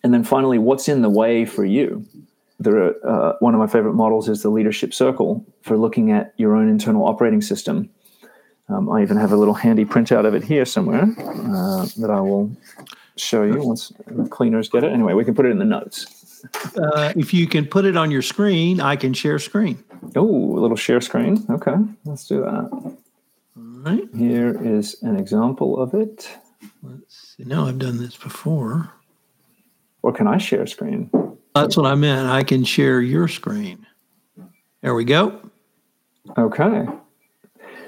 And 0.03 0.13
then 0.13 0.23
finally, 0.23 0.57
what's 0.57 0.89
in 0.89 1.01
the 1.01 1.09
way 1.09 1.45
for 1.45 1.63
you? 1.63 2.05
There 2.59 2.77
are, 2.83 3.07
uh, 3.07 3.33
one 3.39 3.53
of 3.53 3.59
my 3.59 3.67
favorite 3.67 3.93
models 3.93 4.27
is 4.27 4.41
the 4.41 4.49
leadership 4.49 4.93
circle 4.93 5.45
for 5.61 5.77
looking 5.77 6.11
at 6.11 6.33
your 6.37 6.55
own 6.55 6.67
internal 6.67 7.05
operating 7.05 7.41
system. 7.41 7.89
Um, 8.69 8.89
I 8.89 9.01
even 9.01 9.17
have 9.17 9.31
a 9.31 9.37
little 9.37 9.53
handy 9.53 9.85
printout 9.85 10.25
of 10.25 10.33
it 10.33 10.43
here 10.43 10.65
somewhere 10.65 11.03
uh, 11.03 11.85
that 11.97 12.09
I 12.09 12.19
will 12.19 12.51
show 13.15 13.43
you 13.43 13.61
once 13.61 13.93
the 14.07 14.27
cleaners 14.27 14.69
get 14.69 14.83
it. 14.83 14.91
Anyway, 14.91 15.13
we 15.13 15.23
can 15.23 15.35
put 15.35 15.45
it 15.45 15.49
in 15.49 15.59
the 15.59 15.65
notes. 15.65 16.43
Uh, 16.75 17.13
if 17.15 17.33
you 17.33 17.47
can 17.47 17.65
put 17.65 17.85
it 17.85 17.95
on 17.95 18.11
your 18.11 18.21
screen, 18.21 18.81
I 18.81 18.95
can 18.95 19.13
share 19.13 19.39
screen. 19.39 19.83
Oh, 20.15 20.57
a 20.57 20.59
little 20.59 20.77
share 20.77 21.01
screen. 21.01 21.45
Okay, 21.49 21.75
let's 22.05 22.27
do 22.27 22.41
that. 22.41 22.69
All 22.71 22.93
right. 23.55 24.07
Here 24.15 24.59
is 24.63 25.01
an 25.01 25.15
example 25.15 25.81
of 25.81 25.93
it. 25.93 26.29
See. 27.37 27.43
No, 27.45 27.67
I've 27.67 27.79
done 27.79 27.97
this 27.97 28.15
before. 28.15 28.91
Or 30.01 30.11
can 30.11 30.27
I 30.27 30.37
share 30.37 30.65
screen? 30.65 31.09
That's 31.53 31.77
what 31.77 31.85
I 31.85 31.95
meant. 31.95 32.29
I 32.29 32.43
can 32.43 32.63
share 32.63 33.01
your 33.01 33.27
screen. 33.27 33.85
There 34.81 34.93
we 34.93 35.05
go. 35.05 35.39
Okay. 36.37 36.85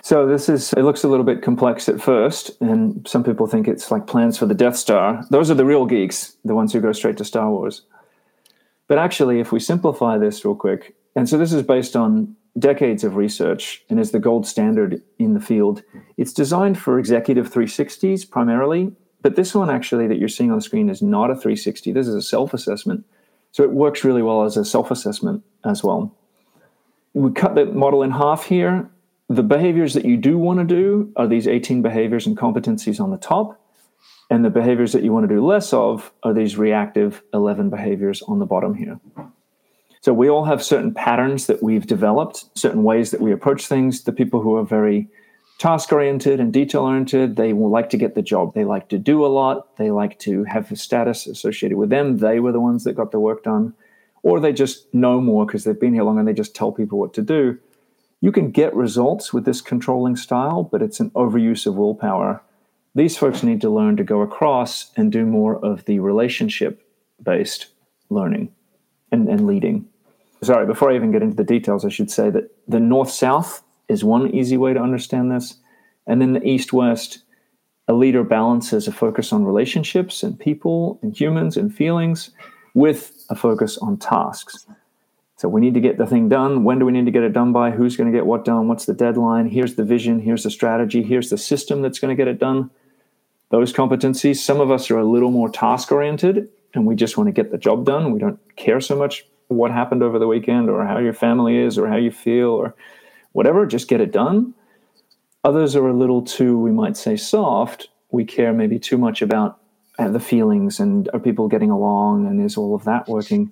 So 0.01 0.25
this 0.25 0.49
is 0.49 0.73
it 0.73 0.83
looks 0.83 1.03
a 1.03 1.07
little 1.07 1.25
bit 1.25 1.41
complex 1.41 1.89
at 1.89 2.01
first, 2.01 2.51
and 2.61 3.07
some 3.07 3.23
people 3.23 3.47
think 3.47 3.67
it's 3.67 3.91
like 3.91 4.07
plans 4.07 4.37
for 4.37 4.45
the 4.45 4.53
Death 4.53 4.75
Star. 4.75 5.23
Those 5.29 5.51
are 5.51 5.55
the 5.55 5.65
real 5.65 5.85
geeks, 5.85 6.35
the 6.45 6.55
ones 6.55 6.73
who 6.73 6.79
go 6.79 6.93
straight 6.93 7.17
to 7.17 7.25
Star 7.25 7.49
Wars. 7.49 7.83
But 8.87 8.97
actually, 8.97 9.39
if 9.39 9.51
we 9.51 9.59
simplify 9.59 10.17
this 10.17 10.43
real 10.43 10.55
quick, 10.55 10.95
and 11.15 11.27
so 11.27 11.37
this 11.37 11.53
is 11.53 11.63
based 11.63 11.95
on 11.95 12.35
decades 12.57 13.03
of 13.03 13.15
research 13.15 13.83
and 13.89 13.99
is 13.99 14.11
the 14.11 14.19
gold 14.19 14.47
standard 14.47 15.01
in 15.19 15.33
the 15.33 15.39
field. 15.39 15.83
It's 16.17 16.33
designed 16.33 16.77
for 16.77 16.97
executive 16.97 17.51
360s 17.51 18.29
primarily, 18.29 18.91
but 19.21 19.35
this 19.35 19.53
one 19.53 19.69
actually 19.69 20.07
that 20.07 20.17
you're 20.17 20.29
seeing 20.29 20.51
on 20.51 20.57
the 20.57 20.61
screen 20.61 20.89
is 20.89 21.01
not 21.01 21.31
a 21.31 21.35
360. 21.35 21.91
This 21.91 22.07
is 22.07 22.15
a 22.15 22.21
self 22.21 22.53
assessment. 22.53 23.05
So 23.51 23.63
it 23.63 23.71
works 23.71 24.03
really 24.03 24.21
well 24.21 24.43
as 24.43 24.57
a 24.57 24.65
self 24.65 24.91
assessment 24.91 25.43
as 25.65 25.83
well. 25.83 26.15
We 27.13 27.31
cut 27.31 27.55
the 27.55 27.65
model 27.65 28.03
in 28.03 28.11
half 28.11 28.45
here 28.45 28.89
the 29.29 29.43
behaviors 29.43 29.93
that 29.93 30.05
you 30.05 30.17
do 30.17 30.38
want 30.38 30.59
to 30.59 30.65
do 30.65 31.13
are 31.15 31.27
these 31.27 31.47
18 31.47 31.83
behaviors 31.83 32.25
and 32.25 32.35
competencies 32.35 32.99
on 32.99 33.11
the 33.11 33.17
top. 33.17 33.61
And 34.31 34.43
the 34.43 34.49
behaviors 34.49 34.91
that 34.93 35.03
you 35.03 35.13
want 35.13 35.29
to 35.29 35.33
do 35.33 35.45
less 35.45 35.71
of 35.71 36.11
are 36.23 36.33
these 36.33 36.57
reactive 36.57 37.21
11 37.33 37.69
behaviors 37.69 38.21
on 38.23 38.39
the 38.39 38.45
bottom 38.45 38.73
here. 38.73 38.99
So 40.01 40.13
we 40.13 40.29
all 40.29 40.45
have 40.45 40.63
certain 40.63 40.93
patterns 40.93 41.47
that 41.47 41.61
we've 41.61 41.85
developed, 41.85 42.45
certain 42.57 42.83
ways 42.83 43.11
that 43.11 43.21
we 43.21 43.31
approach 43.31 43.67
things. 43.67 44.03
The 44.03 44.13
people 44.13 44.41
who 44.41 44.55
are 44.55 44.63
very 44.63 45.09
task 45.59 45.91
oriented 45.91 46.39
and 46.39 46.51
detail 46.51 46.83
oriented, 46.83 47.35
they 47.35 47.53
will 47.53 47.69
like 47.69 47.89
to 47.91 47.97
get 47.97 48.15
the 48.15 48.21
job. 48.21 48.55
They 48.55 48.63
like 48.63 48.87
to 48.89 48.97
do 48.97 49.23
a 49.23 49.27
lot. 49.27 49.77
They 49.77 49.91
like 49.91 50.17
to 50.19 50.45
have 50.45 50.75
status 50.79 51.27
associated 51.27 51.77
with 51.77 51.89
them. 51.89 52.17
They 52.17 52.39
were 52.39 52.53
the 52.53 52.61
ones 52.61 52.85
that 52.85 52.93
got 52.93 53.11
the 53.11 53.19
work 53.19 53.43
done. 53.43 53.73
Or 54.23 54.39
they 54.39 54.53
just 54.53 54.91
know 54.93 55.21
more 55.21 55.45
because 55.45 55.65
they've 55.65 55.79
been 55.79 55.93
here 55.93 56.03
long 56.03 56.17
and 56.17 56.27
they 56.27 56.33
just 56.33 56.55
tell 56.55 56.71
people 56.71 56.97
what 56.97 57.13
to 57.13 57.21
do. 57.21 57.59
You 58.21 58.31
can 58.31 58.51
get 58.51 58.73
results 58.73 59.31
with 59.31 59.45
this 59.45 59.61
controlling 59.61 60.15
style, 60.15 60.63
but 60.63 60.81
it's 60.81 60.99
an 60.99 61.11
overuse 61.11 61.67
of 61.67 61.75
willpower. 61.75 62.41
These 62.95 63.17
folks 63.17 63.43
need 63.43 63.61
to 63.61 63.69
learn 63.69 63.97
to 63.97 64.03
go 64.03 64.21
across 64.21 64.91
and 64.97 65.11
do 65.11 65.25
more 65.25 65.63
of 65.63 65.85
the 65.85 65.99
relationship 65.99 66.85
based 67.21 67.67
learning 68.09 68.51
and, 69.11 69.27
and 69.27 69.45
leading. 69.45 69.87
Sorry, 70.41 70.65
before 70.65 70.91
I 70.91 70.95
even 70.95 71.11
get 71.11 71.21
into 71.21 71.35
the 71.35 71.43
details, 71.43 71.85
I 71.85 71.89
should 71.89 72.09
say 72.09 72.29
that 72.29 72.49
the 72.67 72.79
north 72.79 73.11
south 73.11 73.61
is 73.89 74.03
one 74.03 74.34
easy 74.34 74.55
way 74.55 74.74
to 74.74 74.79
understand 74.79 75.31
this. 75.31 75.58
And 76.08 76.22
then 76.22 76.34
the 76.34 76.48
east 76.48 76.72
west, 76.72 77.19
a 77.88 77.93
leader 77.93 78.24
balances 78.24 78.88
a 78.88 78.91
focus 78.91 79.34
on 79.34 79.43
relationships 79.43 80.24
and 80.24 80.39
people 80.39 81.00
and 81.01 81.19
humans 81.19 81.58
and 81.58 81.74
feelings 81.74 82.29
with 82.74 83.25
a 83.29 83.36
focus 83.36 83.77
on 83.79 83.98
tasks. 83.98 84.65
So 85.38 85.48
we 85.48 85.62
need 85.62 85.74
to 85.74 85.79
get 85.79 85.98
the 85.98 86.05
thing 86.05 86.29
done. 86.29 86.63
When 86.63 86.79
do 86.79 86.86
we 86.86 86.91
need 86.91 87.05
to 87.05 87.12
get 87.12 87.24
it 87.24 87.34
done 87.34 87.51
by? 87.53 87.72
Who's 87.72 87.96
going 87.96 88.12
to 88.12 88.17
get 88.17 88.25
what 88.25 88.46
done? 88.46 88.67
What's 88.67 88.86
the 88.86 88.93
deadline? 88.93 89.48
Here's 89.48 89.75
the 89.75 89.86
vision. 89.86 90.19
Here's 90.19 90.43
the 90.43 90.51
strategy. 90.51 91.01
Here's 91.01 91.29
the 91.29 91.38
system 91.38 91.81
that's 91.81 91.98
going 91.98 92.15
to 92.15 92.22
get 92.22 92.27
it 92.27 92.39
done. 92.39 92.69
Those 93.50 93.74
competencies, 93.74 94.38
some 94.38 94.60
of 94.60 94.69
us 94.69 94.91
are 94.91 94.98
a 94.98 95.05
little 95.05 95.31
more 95.31 95.50
task 95.50 95.91
oriented 95.91 96.50
and 96.74 96.86
we 96.86 96.96
just 96.96 97.17
want 97.17 97.27
to 97.27 97.31
get 97.31 97.51
the 97.51 97.58
job 97.58 97.86
done. 97.86 98.12
We 98.12 98.19
don't 98.19 98.39
care 98.58 98.81
so 98.81 98.96
much 98.96 99.25
what 99.48 99.72
happened 99.72 100.03
over 100.03 100.19
the 100.19 100.27
weekend 100.27 100.69
or 100.69 100.86
how 100.86 101.00
your 101.00 101.13
family 101.13 101.58
is 101.58 101.77
or 101.77 101.88
how 101.88 101.96
you 101.96 102.12
feel 102.12 102.50
or 102.50 102.75
whatever. 103.31 103.65
Just 103.65 103.88
get 103.88 104.01
it 104.01 104.12
done. 104.12 104.53
Others 105.43 105.75
are 105.75 105.88
a 105.88 105.93
little 105.93 106.21
too, 106.21 106.59
we 106.59 106.71
might 106.71 106.98
say, 106.98 107.15
soft. 107.15 107.89
We 108.12 108.25
care 108.25 108.53
maybe 108.53 108.79
too 108.79 108.98
much 108.98 109.21
about 109.21 109.59
uh, 109.98 110.09
the 110.09 110.19
feelings 110.19 110.79
and 110.79 111.09
are 111.13 111.19
people 111.19 111.48
getting 111.48 111.71
along 111.71 112.25
and 112.25 112.41
is 112.43 112.57
all 112.57 112.75
of 112.75 112.83
that 112.86 113.07
working? 113.07 113.51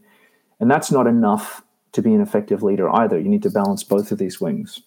And 0.60 0.70
that's 0.70 0.92
not 0.92 1.08
enough 1.08 1.62
to 1.94 2.02
be 2.02 2.14
an 2.14 2.22
effective 2.22 2.64
leader 2.64 2.90
either. 2.96 3.20
You 3.20 3.30
need 3.30 3.44
to 3.44 3.50
balance 3.50 3.84
both 3.84 4.12
of 4.12 4.18
these 4.18 4.42
wings. 4.42 4.82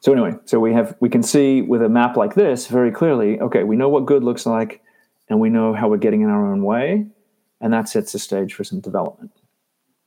So 0.00 0.12
anyway, 0.12 0.34
so 0.44 0.60
we 0.60 0.72
have 0.72 0.94
we 1.00 1.08
can 1.08 1.22
see 1.22 1.62
with 1.62 1.82
a 1.82 1.88
map 1.88 2.16
like 2.16 2.34
this 2.34 2.68
very 2.68 2.92
clearly, 2.92 3.40
okay, 3.40 3.64
we 3.64 3.76
know 3.76 3.88
what 3.88 4.06
good 4.06 4.22
looks 4.22 4.46
like 4.46 4.82
and 5.28 5.40
we 5.40 5.50
know 5.50 5.72
how 5.72 5.88
we're 5.88 5.96
getting 5.96 6.20
in 6.20 6.28
our 6.28 6.46
own 6.46 6.62
way, 6.62 7.06
and 7.60 7.72
that 7.72 7.88
sets 7.88 8.12
the 8.12 8.18
stage 8.18 8.54
for 8.54 8.62
some 8.62 8.80
development. 8.80 9.32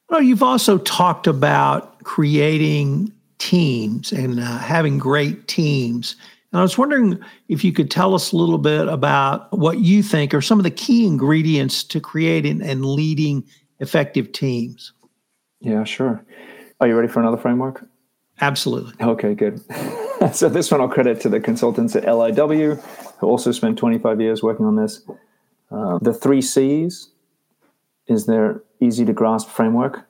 Well, 0.09 0.21
you've 0.21 0.43
also 0.43 0.77
talked 0.77 1.27
about 1.27 2.03
creating 2.03 3.11
teams 3.39 4.11
and 4.11 4.39
uh, 4.39 4.57
having 4.59 4.97
great 4.97 5.47
teams. 5.47 6.15
And 6.51 6.59
I 6.59 6.61
was 6.61 6.77
wondering 6.77 7.19
if 7.47 7.63
you 7.63 7.71
could 7.71 7.89
tell 7.89 8.13
us 8.13 8.31
a 8.31 8.37
little 8.37 8.57
bit 8.57 8.87
about 8.87 9.51
what 9.57 9.79
you 9.79 10.03
think 10.03 10.33
are 10.33 10.41
some 10.41 10.59
of 10.59 10.63
the 10.63 10.71
key 10.71 11.05
ingredients 11.05 11.83
to 11.85 11.99
creating 11.99 12.61
and 12.61 12.85
leading 12.85 13.43
effective 13.79 14.31
teams. 14.31 14.93
Yeah, 15.61 15.83
sure. 15.83 16.23
Are 16.79 16.87
you 16.87 16.95
ready 16.95 17.07
for 17.07 17.19
another 17.19 17.37
framework? 17.37 17.85
Absolutely. 18.41 18.93
Okay, 19.01 19.35
good. 19.35 19.61
so 20.33 20.49
this 20.49 20.71
one 20.71 20.81
I'll 20.81 20.87
credit 20.87 21.19
to 21.21 21.29
the 21.29 21.39
consultants 21.39 21.95
at 21.95 22.03
LIW, 22.03 22.81
who 23.19 23.27
also 23.27 23.51
spent 23.51 23.77
25 23.77 24.21
years 24.21 24.41
working 24.41 24.65
on 24.65 24.75
this. 24.75 25.01
Uh, 25.71 25.99
the 26.01 26.13
three 26.13 26.41
C's 26.41 27.09
is 28.07 28.25
their 28.25 28.63
easy 28.79 29.05
to 29.05 29.13
grasp 29.13 29.49
framework. 29.49 30.08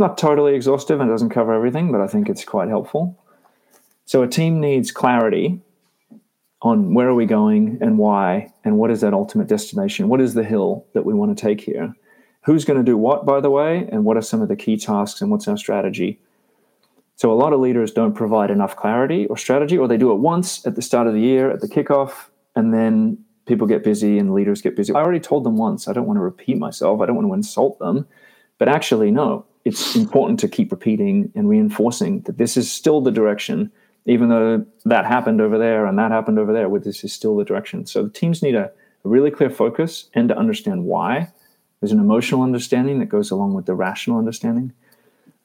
Not 0.00 0.18
totally 0.18 0.56
exhaustive 0.56 0.98
and 0.98 1.08
doesn't 1.08 1.30
cover 1.30 1.54
everything, 1.54 1.92
but 1.92 2.00
I 2.00 2.08
think 2.08 2.28
it's 2.28 2.44
quite 2.44 2.68
helpful. 2.68 3.16
So 4.04 4.22
a 4.22 4.28
team 4.28 4.60
needs 4.60 4.90
clarity 4.90 5.60
on 6.62 6.92
where 6.94 7.08
are 7.08 7.14
we 7.14 7.26
going 7.26 7.78
and 7.80 7.98
why, 7.98 8.52
and 8.64 8.76
what 8.78 8.90
is 8.90 9.00
that 9.02 9.14
ultimate 9.14 9.46
destination? 9.46 10.08
What 10.08 10.20
is 10.20 10.34
the 10.34 10.42
hill 10.42 10.84
that 10.94 11.04
we 11.04 11.14
want 11.14 11.36
to 11.36 11.40
take 11.40 11.60
here? 11.60 11.94
who's 12.42 12.64
going 12.64 12.78
to 12.78 12.84
do 12.84 12.96
what, 12.96 13.26
by 13.26 13.40
the 13.40 13.50
way, 13.50 13.88
and 13.92 14.04
what 14.04 14.16
are 14.16 14.22
some 14.22 14.40
of 14.40 14.48
the 14.48 14.56
key 14.56 14.76
tasks 14.76 15.20
and 15.20 15.30
what's 15.30 15.46
our 15.46 15.56
strategy. 15.56 16.20
So 17.16 17.30
a 17.30 17.34
lot 17.34 17.52
of 17.52 17.60
leaders 17.60 17.92
don't 17.92 18.14
provide 18.14 18.50
enough 18.50 18.76
clarity 18.76 19.26
or 19.26 19.36
strategy, 19.36 19.76
or 19.76 19.86
they 19.86 19.98
do 19.98 20.10
it 20.12 20.16
once 20.16 20.66
at 20.66 20.74
the 20.74 20.82
start 20.82 21.06
of 21.06 21.12
the 21.12 21.20
year 21.20 21.50
at 21.50 21.60
the 21.60 21.68
kickoff, 21.68 22.28
and 22.56 22.72
then 22.72 23.18
people 23.46 23.66
get 23.66 23.84
busy 23.84 24.18
and 24.18 24.32
leaders 24.32 24.62
get 24.62 24.74
busy. 24.74 24.94
I 24.94 25.00
already 25.00 25.20
told 25.20 25.44
them 25.44 25.56
once. 25.56 25.86
I 25.86 25.92
don't 25.92 26.06
want 26.06 26.16
to 26.16 26.22
repeat 26.22 26.56
myself. 26.56 27.00
I 27.00 27.06
don't 27.06 27.16
want 27.16 27.28
to 27.28 27.34
insult 27.34 27.78
them. 27.78 28.06
But 28.58 28.68
actually, 28.68 29.10
no, 29.10 29.44
it's 29.64 29.94
important 29.94 30.40
to 30.40 30.48
keep 30.48 30.70
repeating 30.70 31.30
and 31.34 31.48
reinforcing 31.48 32.22
that 32.22 32.38
this 32.38 32.56
is 32.56 32.70
still 32.70 33.00
the 33.00 33.10
direction, 33.10 33.70
even 34.06 34.28
though 34.28 34.64
that 34.84 35.04
happened 35.04 35.40
over 35.40 35.58
there 35.58 35.86
and 35.86 35.98
that 35.98 36.10
happened 36.10 36.38
over 36.38 36.52
there, 36.52 36.68
where 36.68 36.80
this 36.80 37.04
is 37.04 37.12
still 37.12 37.36
the 37.36 37.44
direction. 37.44 37.86
So 37.86 38.04
the 38.04 38.10
teams 38.10 38.42
need 38.42 38.54
a, 38.54 38.64
a 38.64 39.08
really 39.08 39.30
clear 39.30 39.50
focus 39.50 40.08
and 40.14 40.28
to 40.28 40.36
understand 40.36 40.84
why 40.84 41.30
there's 41.80 41.92
an 41.92 42.00
emotional 42.00 42.42
understanding 42.42 42.98
that 43.00 43.06
goes 43.06 43.30
along 43.30 43.54
with 43.54 43.66
the 43.66 43.74
rational 43.74 44.18
understanding. 44.18 44.72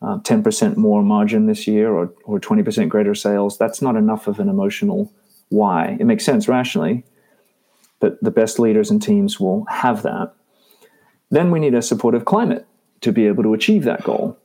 Uh, 0.01 0.19
10% 0.19 0.75
more 0.75 1.01
margin 1.01 1.48
this 1.48 1.67
year 1.67 1.91
or, 1.91 2.13
or 2.25 2.39
20% 2.39 2.89
greater 2.89 3.15
sales, 3.15 3.57
that's 3.57 3.81
not 3.81 3.95
enough 3.95 4.27
of 4.27 4.39
an 4.39 4.50
emotional 4.50 5.12
why. 5.50 5.98
It 6.00 6.05
makes 6.05 6.25
sense 6.25 6.48
rationally, 6.48 7.03
but 8.00 8.22
the 8.22 8.31
best 8.31 8.60
leaders 8.60 8.91
and 8.91 9.01
teams 9.01 9.39
will 9.39 9.65
have 9.65 10.03
that. 10.03 10.34
Then 11.31 11.50
we 11.50 11.60
need 11.60 11.74
a 11.74 11.81
supportive 11.81 12.25
climate 12.25 12.64
to 13.05 13.12
be 13.12 13.27
able 13.27 13.43
to 13.43 13.53
achieve 13.53 13.83
that 13.83 14.03
goal. 14.03 14.38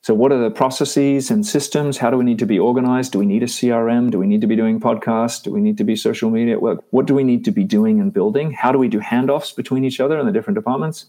So, 0.00 0.14
what 0.14 0.32
are 0.32 0.38
the 0.38 0.50
processes 0.50 1.30
and 1.30 1.44
systems? 1.44 1.98
How 1.98 2.10
do 2.10 2.16
we 2.16 2.24
need 2.24 2.38
to 2.38 2.46
be 2.46 2.58
organized? 2.58 3.12
Do 3.12 3.18
we 3.18 3.26
need 3.26 3.42
a 3.42 3.46
CRM? 3.46 4.10
Do 4.10 4.18
we 4.18 4.26
need 4.26 4.40
to 4.40 4.46
be 4.46 4.56
doing 4.56 4.80
podcasts? 4.80 5.42
Do 5.42 5.50
we 5.52 5.60
need 5.60 5.76
to 5.78 5.84
be 5.84 5.96
social 5.96 6.30
media? 6.30 6.58
What, 6.58 6.84
what 6.90 7.06
do 7.06 7.14
we 7.14 7.24
need 7.24 7.44
to 7.44 7.50
be 7.50 7.64
doing 7.64 8.00
and 8.00 8.12
building? 8.12 8.52
How 8.52 8.72
do 8.72 8.78
we 8.78 8.88
do 8.88 9.00
handoffs 9.00 9.54
between 9.54 9.84
each 9.84 10.00
other 10.00 10.18
in 10.18 10.26
the 10.26 10.32
different 10.32 10.54
departments? 10.54 11.06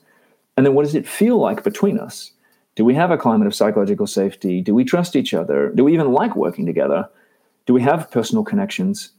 And 0.55 0.65
then 0.65 0.73
what 0.73 0.83
does 0.83 0.95
it 0.95 1.07
feel 1.07 1.37
like 1.37 1.63
between 1.63 1.99
us? 1.99 2.31
Do 2.75 2.83
we 2.83 2.95
have 2.95 3.11
a 3.11 3.17
climate 3.17 3.47
of 3.47 3.55
psychological 3.55 4.07
safety? 4.07 4.61
Do 4.61 4.75
we 4.75 4.83
trust 4.83 5.15
each 5.15 5.33
other? 5.33 5.71
Do 5.73 5.83
we 5.85 5.93
even 5.93 6.11
like 6.11 6.35
working 6.35 6.65
together? 6.65 7.07
Do 7.67 7.73
we 7.73 7.81
have 7.83 8.11
personal 8.11 8.43
connections? 8.43 9.11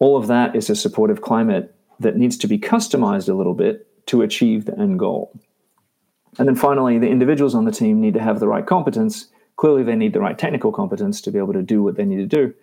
All 0.00 0.16
of 0.16 0.26
that 0.26 0.56
is 0.56 0.70
a 0.70 0.74
supportive 0.74 1.20
climate 1.20 1.74
that 2.00 2.16
needs 2.16 2.36
to 2.38 2.48
be 2.48 2.58
customized 2.58 3.28
a 3.28 3.34
little 3.34 3.54
bit 3.54 3.86
to 4.06 4.22
achieve 4.22 4.64
the 4.64 4.78
end 4.78 4.98
goal. 4.98 5.38
And 6.38 6.46
then 6.46 6.54
finally, 6.54 6.98
the 6.98 7.08
individuals 7.08 7.54
on 7.54 7.64
the 7.64 7.72
team 7.72 8.00
need 8.00 8.14
to 8.14 8.20
have 8.20 8.40
the 8.40 8.48
right 8.48 8.66
competence. 8.66 9.26
Clearly, 9.56 9.82
they 9.82 9.96
need 9.96 10.12
the 10.12 10.20
right 10.20 10.38
technical 10.38 10.72
competence 10.72 11.20
to 11.22 11.32
be 11.32 11.38
able 11.38 11.52
to 11.52 11.62
do 11.62 11.82
what 11.82 11.96
they 11.96 12.04
need 12.04 12.18
to 12.18 12.26
do, 12.26 12.54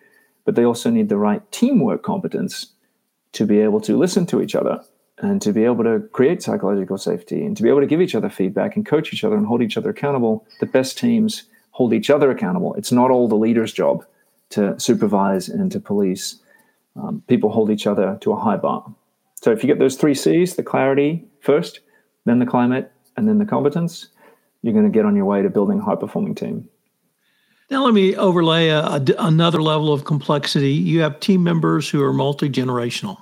but 0.46 0.55
they 0.55 0.63
also 0.63 0.89
need 0.89 1.10
the 1.10 1.17
right 1.17 1.41
teamwork 1.51 2.03
competence 2.03 2.67
to 3.34 3.46
be 3.46 3.60
able 3.60 3.82
to 3.82 3.98
listen 3.98 4.25
to 4.27 4.41
each 4.41 4.55
other 4.55 4.82
and 5.17 5.41
to 5.41 5.51
be 5.51 5.65
able 5.65 5.84
to 5.84 6.00
create 6.13 6.41
psychological 6.41 6.98
safety 6.98 7.46
and 7.46 7.55
to 7.58 7.63
be 7.63 7.70
able 7.70 7.82
to 7.82 7.88
give 7.88 8.01
each 8.01 8.15
other 8.15 8.29
feedback 8.29 8.75
and 8.75 8.86
coach 8.86 9.13
each 9.13 9.24
other 9.24 9.36
and 9.36 9.46
hold 9.46 9.62
each 9.62 9.77
other 9.77 9.89
accountable. 9.89 10.46
The 10.60 10.65
best 10.65 10.98
teams 10.98 11.44
hold 11.72 11.94
each 11.94 12.10
other 12.10 12.32
accountable. 12.32 12.74
It's 12.75 12.91
not 12.91 13.12
all 13.12 13.27
the 13.27 13.36
leader's 13.36 13.74
job 13.74 14.05
to 14.51 14.79
supervise 14.79 15.50
and 15.50 15.72
to 15.72 15.79
police. 15.79 16.39
Um, 16.96 17.24
people 17.27 17.50
hold 17.50 17.70
each 17.70 17.88
other 17.88 18.17
to 18.22 18.32
a 18.32 18.39
high 18.39 18.58
bar. 18.58 18.86
So 19.41 19.51
if 19.51 19.63
you 19.63 19.67
get 19.67 19.79
those 19.79 19.98
three 19.98 20.15
C's, 20.15 20.55
the 20.55 20.63
clarity 20.63 21.25
first, 21.41 21.82
then 22.24 22.39
the 22.39 22.46
climate, 22.46 22.91
and 23.18 23.28
then 23.28 23.38
the 23.38 23.46
competence, 23.46 24.08
you're 24.62 24.74
going 24.74 24.86
to 24.86 24.92
get 24.92 25.06
on 25.06 25.16
your 25.16 25.26
way 25.26 25.42
to 25.42 25.50
building 25.50 25.80
a 25.80 25.84
high 25.84 25.96
performing 25.96 26.36
team. 26.36 26.68
Now, 27.72 27.84
let 27.84 27.94
me 27.94 28.16
overlay 28.16 28.70
a, 28.70 28.80
a, 28.80 29.06
another 29.20 29.62
level 29.62 29.92
of 29.92 30.06
complexity. 30.06 30.74
You 30.74 31.02
have 31.02 31.20
team 31.20 31.44
members 31.44 31.90
who 31.90 32.04
are 32.04 32.14
multi 32.14 32.50
generational. 32.50 33.18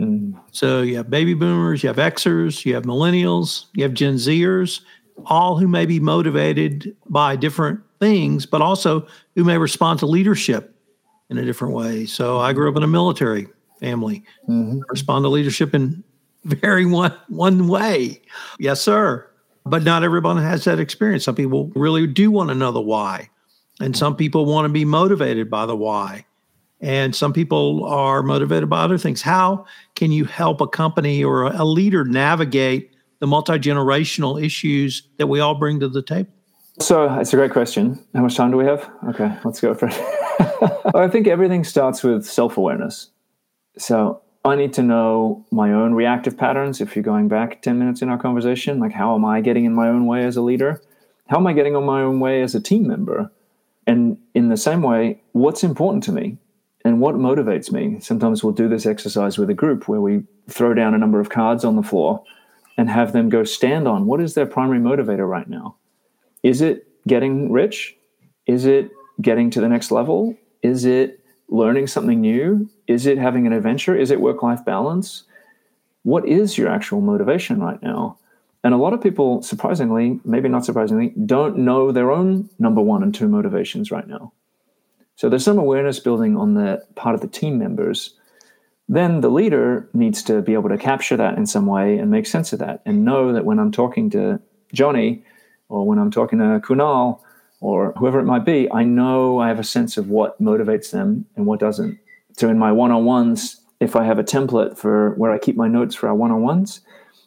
Mm. 0.00 0.40
So 0.50 0.82
you 0.82 0.96
have 0.96 1.08
baby 1.08 1.34
boomers, 1.34 1.82
you 1.82 1.88
have 1.88 1.96
Xers, 1.96 2.64
you 2.64 2.74
have 2.74 2.82
millennials, 2.84 3.66
you 3.74 3.84
have 3.84 3.94
Gen 3.94 4.14
Zers, 4.14 4.80
all 5.26 5.56
who 5.56 5.68
may 5.68 5.86
be 5.86 6.00
motivated 6.00 6.96
by 7.06 7.36
different 7.36 7.80
things, 8.00 8.46
but 8.46 8.60
also 8.60 9.06
who 9.36 9.44
may 9.44 9.58
respond 9.58 10.00
to 10.00 10.06
leadership 10.06 10.74
in 11.30 11.38
a 11.38 11.44
different 11.44 11.74
way. 11.74 12.06
So 12.06 12.38
I 12.38 12.52
grew 12.52 12.68
up 12.68 12.76
in 12.76 12.82
a 12.82 12.88
military 12.88 13.46
family, 13.80 14.24
mm-hmm. 14.48 14.80
respond 14.88 15.24
to 15.24 15.28
leadership 15.28 15.74
in 15.74 16.02
very 16.44 16.86
one 16.86 17.16
one 17.28 17.68
way. 17.68 18.20
Yes, 18.58 18.80
sir. 18.80 19.28
But 19.66 19.82
not 19.82 20.04
everyone 20.04 20.36
has 20.38 20.64
that 20.64 20.78
experience. 20.78 21.24
Some 21.24 21.34
people 21.34 21.72
really 21.74 22.06
do 22.06 22.30
want 22.30 22.50
to 22.50 22.54
know 22.54 22.70
the 22.70 22.80
why, 22.80 23.30
and 23.80 23.96
some 23.96 24.14
people 24.14 24.44
want 24.44 24.66
to 24.66 24.68
be 24.68 24.84
motivated 24.84 25.50
by 25.50 25.66
the 25.66 25.76
why 25.76 26.26
and 26.84 27.16
some 27.16 27.32
people 27.32 27.84
are 27.86 28.22
motivated 28.22 28.68
by 28.68 28.82
other 28.82 28.98
things. 28.98 29.22
How 29.22 29.64
can 29.94 30.12
you 30.12 30.26
help 30.26 30.60
a 30.60 30.66
company 30.66 31.24
or 31.24 31.44
a 31.44 31.64
leader 31.64 32.04
navigate 32.04 32.94
the 33.20 33.26
multi 33.26 33.54
generational 33.54 34.42
issues 34.42 35.08
that 35.16 35.28
we 35.28 35.40
all 35.40 35.54
bring 35.54 35.80
to 35.80 35.88
the 35.88 36.02
table? 36.02 36.30
So 36.80 37.12
it's 37.18 37.32
a 37.32 37.36
great 37.36 37.52
question. 37.52 38.04
How 38.14 38.20
much 38.20 38.36
time 38.36 38.50
do 38.50 38.58
we 38.58 38.66
have? 38.66 38.90
Okay, 39.08 39.34
let's 39.44 39.60
go 39.60 39.74
for 39.74 39.88
it. 39.88 39.94
I 40.94 41.08
think 41.08 41.26
everything 41.26 41.64
starts 41.64 42.02
with 42.02 42.26
self 42.26 42.58
awareness. 42.58 43.08
So 43.78 44.20
I 44.44 44.56
need 44.56 44.74
to 44.74 44.82
know 44.82 45.44
my 45.50 45.72
own 45.72 45.94
reactive 45.94 46.36
patterns. 46.36 46.80
If 46.80 46.94
you're 46.94 47.02
going 47.02 47.28
back 47.28 47.62
10 47.62 47.78
minutes 47.78 48.02
in 48.02 48.08
our 48.08 48.18
conversation, 48.18 48.78
like 48.78 48.92
how 48.92 49.14
am 49.14 49.24
I 49.24 49.40
getting 49.40 49.64
in 49.64 49.74
my 49.74 49.88
own 49.88 50.06
way 50.06 50.24
as 50.24 50.36
a 50.36 50.42
leader? 50.42 50.82
How 51.28 51.38
am 51.38 51.46
I 51.46 51.54
getting 51.54 51.74
on 51.74 51.84
my 51.84 52.02
own 52.02 52.20
way 52.20 52.42
as 52.42 52.54
a 52.54 52.60
team 52.60 52.86
member? 52.86 53.30
And 53.86 54.18
in 54.34 54.50
the 54.50 54.56
same 54.56 54.82
way, 54.82 55.22
what's 55.32 55.64
important 55.64 56.04
to 56.04 56.12
me? 56.12 56.38
and 56.84 57.00
what 57.00 57.14
motivates 57.14 57.72
me. 57.72 57.98
Sometimes 58.00 58.44
we'll 58.44 58.52
do 58.52 58.68
this 58.68 58.86
exercise 58.86 59.38
with 59.38 59.48
a 59.48 59.54
group 59.54 59.88
where 59.88 60.00
we 60.00 60.22
throw 60.48 60.74
down 60.74 60.94
a 60.94 60.98
number 60.98 61.18
of 61.18 61.30
cards 61.30 61.64
on 61.64 61.76
the 61.76 61.82
floor 61.82 62.22
and 62.76 62.90
have 62.90 63.12
them 63.12 63.28
go 63.28 63.44
stand 63.44 63.88
on 63.88 64.06
what 64.06 64.20
is 64.20 64.34
their 64.34 64.46
primary 64.46 64.78
motivator 64.78 65.28
right 65.28 65.48
now? 65.48 65.76
Is 66.42 66.60
it 66.60 66.86
getting 67.06 67.50
rich? 67.50 67.96
Is 68.46 68.66
it 68.66 68.90
getting 69.22 69.48
to 69.50 69.60
the 69.60 69.68
next 69.68 69.90
level? 69.90 70.36
Is 70.62 70.84
it 70.84 71.23
learning 71.48 71.86
something 71.86 72.20
new? 72.20 72.68
Is 72.86 73.06
it 73.06 73.18
having 73.18 73.46
an 73.46 73.52
adventure? 73.52 73.96
Is 73.96 74.10
it 74.10 74.20
work 74.20 74.42
life 74.42 74.64
balance? 74.64 75.24
What 76.02 76.26
is 76.28 76.58
your 76.58 76.68
actual 76.68 77.00
motivation 77.00 77.60
right 77.60 77.82
now? 77.82 78.18
And 78.62 78.72
a 78.72 78.78
lot 78.78 78.94
of 78.94 79.02
people, 79.02 79.42
surprisingly, 79.42 80.20
maybe 80.24 80.48
not 80.48 80.64
surprisingly, 80.64 81.12
don't 81.26 81.58
know 81.58 81.92
their 81.92 82.10
own 82.10 82.48
number 82.58 82.80
one 82.80 83.02
and 83.02 83.14
two 83.14 83.28
motivations 83.28 83.90
right 83.90 84.08
now. 84.08 84.32
So 85.16 85.28
there's 85.28 85.44
some 85.44 85.58
awareness 85.58 86.00
building 86.00 86.36
on 86.36 86.54
the 86.54 86.84
part 86.94 87.14
of 87.14 87.20
the 87.20 87.28
team 87.28 87.58
members. 87.58 88.14
Then 88.88 89.20
the 89.20 89.28
leader 89.28 89.88
needs 89.92 90.22
to 90.24 90.42
be 90.42 90.54
able 90.54 90.70
to 90.70 90.78
capture 90.78 91.16
that 91.16 91.36
in 91.36 91.46
some 91.46 91.66
way 91.66 91.98
and 91.98 92.10
make 92.10 92.26
sense 92.26 92.52
of 92.52 92.58
that 92.58 92.82
and 92.84 93.04
know 93.04 93.32
that 93.32 93.44
when 93.44 93.58
I'm 93.58 93.70
talking 93.70 94.10
to 94.10 94.40
Johnny 94.72 95.24
or 95.68 95.86
when 95.86 95.98
I'm 95.98 96.10
talking 96.10 96.38
to 96.38 96.60
Kunal 96.60 97.20
or 97.64 97.94
whoever 97.96 98.20
it 98.20 98.24
might 98.24 98.44
be, 98.44 98.70
I 98.70 98.84
know 98.84 99.38
I 99.38 99.48
have 99.48 99.58
a 99.58 99.64
sense 99.64 99.96
of 99.96 100.10
what 100.10 100.40
motivates 100.40 100.90
them 100.90 101.24
and 101.34 101.46
what 101.46 101.60
doesn't. 101.60 101.98
So 102.36 102.50
in 102.50 102.58
my 102.58 102.70
one 102.70 102.92
on 102.92 103.06
ones, 103.06 103.58
if 103.80 103.96
I 103.96 104.04
have 104.04 104.18
a 104.18 104.22
template 104.22 104.76
for 104.76 105.14
where 105.14 105.32
I 105.32 105.38
keep 105.38 105.56
my 105.56 105.66
notes 105.66 105.94
for 105.94 106.06
our 106.08 106.14
one 106.14 106.30
on 106.30 106.42
ones, 106.42 106.82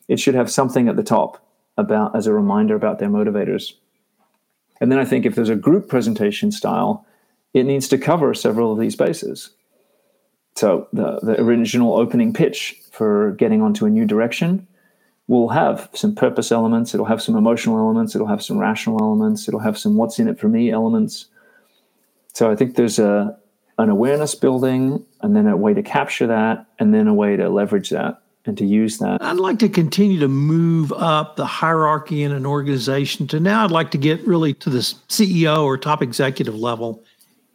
it 0.07 0.19
should 0.19 0.35
have 0.35 0.51
something 0.51 0.87
at 0.87 0.95
the 0.95 1.01
top 1.01 1.43
about 1.75 2.15
as 2.15 2.27
a 2.27 2.33
reminder 2.33 2.75
about 2.75 2.99
their 2.99 3.09
motivators. 3.09 3.73
And 4.79 4.91
then 4.91 4.99
I 4.99 5.05
think 5.05 5.25
if 5.25 5.33
there's 5.33 5.49
a 5.49 5.55
group 5.55 5.89
presentation 5.89 6.51
style, 6.51 7.03
it 7.55 7.63
needs 7.63 7.87
to 7.87 7.97
cover 7.97 8.35
several 8.35 8.71
of 8.71 8.79
these 8.79 8.95
bases. 8.95 9.49
So 10.55 10.87
the, 10.93 11.19
the 11.23 11.41
original 11.41 11.95
opening 11.95 12.31
pitch 12.31 12.79
for 12.91 13.31
getting 13.39 13.63
onto 13.63 13.87
a 13.87 13.89
new 13.89 14.05
direction 14.05 14.67
will 15.27 15.49
have 15.49 15.89
some 15.93 16.15
purpose 16.15 16.51
elements, 16.51 16.93
it'll 16.93 17.05
have 17.05 17.21
some 17.21 17.35
emotional 17.35 17.77
elements, 17.77 18.15
it'll 18.15 18.27
have 18.27 18.43
some 18.43 18.57
rational 18.57 18.99
elements, 19.01 19.47
it'll 19.47 19.59
have 19.59 19.77
some 19.77 19.97
what's 19.97 20.19
in 20.19 20.27
it 20.27 20.39
for 20.39 20.47
me 20.47 20.71
elements. 20.71 21.27
So 22.33 22.49
I 22.51 22.55
think 22.55 22.75
there's 22.75 22.99
a 22.99 23.37
an 23.77 23.89
awareness 23.89 24.33
building 24.33 25.05
and 25.21 25.35
then 25.35 25.47
a 25.47 25.55
way 25.55 25.73
to 25.73 25.83
capture 25.83 26.27
that 26.27 26.65
and 26.79 26.93
then 26.93 27.07
a 27.07 27.13
way 27.13 27.35
to 27.35 27.47
leverage 27.49 27.89
that 27.91 28.21
and 28.45 28.57
to 28.57 28.65
use 28.65 28.97
that. 28.97 29.21
I'd 29.21 29.37
like 29.37 29.59
to 29.59 29.69
continue 29.69 30.19
to 30.19 30.27
move 30.27 30.91
up 30.93 31.35
the 31.35 31.45
hierarchy 31.45 32.23
in 32.23 32.31
an 32.31 32.45
organization 32.45 33.27
to 33.27 33.39
now 33.39 33.63
I'd 33.63 33.71
like 33.71 33.91
to 33.91 33.97
get 33.97 34.25
really 34.25 34.53
to 34.55 34.69
the 34.69 34.79
CEO 34.79 35.63
or 35.63 35.77
top 35.77 36.01
executive 36.01 36.55
level 36.55 37.03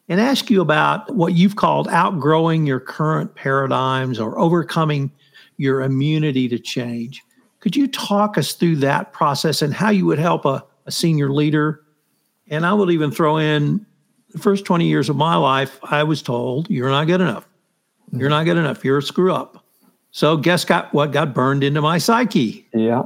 and 0.08 0.20
ask 0.20 0.50
you 0.50 0.61
about 0.61 1.12
what 1.14 1.35
you've 1.35 1.56
called 1.56 1.88
outgrowing 1.88 2.66
your 2.66 2.80
current 2.80 3.35
paradigms 3.35 4.20
or 4.20 4.38
overcoming 4.38 5.11
your 5.56 5.80
immunity 5.82 6.48
to 6.48 6.58
change. 6.58 7.22
Could 7.62 7.77
you 7.77 7.87
talk 7.87 8.37
us 8.37 8.55
through 8.55 8.77
that 8.77 9.12
process 9.12 9.62
and 9.62 9.72
how 9.72 9.90
you 9.90 10.05
would 10.07 10.18
help 10.18 10.44
a, 10.44 10.64
a 10.85 10.90
senior 10.90 11.31
leader? 11.31 11.81
And 12.48 12.66
I 12.66 12.75
would 12.75 12.90
even 12.90 13.12
throw 13.12 13.38
in 13.38 13.87
the 14.31 14.38
first 14.40 14.64
20 14.64 14.85
years 14.85 15.09
of 15.09 15.14
my 15.14 15.37
life, 15.37 15.79
I 15.85 16.03
was 16.03 16.22
told, 16.22 16.68
you're 16.68 16.90
not 16.90 17.07
good 17.07 17.20
enough. 17.20 17.46
You're 18.11 18.31
not 18.31 18.44
good 18.44 18.57
enough. 18.57 18.85
You're 18.85 18.98
a 18.98 19.03
screw 19.03 19.33
up. 19.33 19.64
So, 20.11 20.37
guess 20.37 20.64
got 20.64 20.92
what 20.92 21.12
got 21.12 21.35
burned 21.35 21.62
into 21.62 21.81
my 21.81 21.98
psyche? 21.98 22.68
Yeah. 22.75 23.05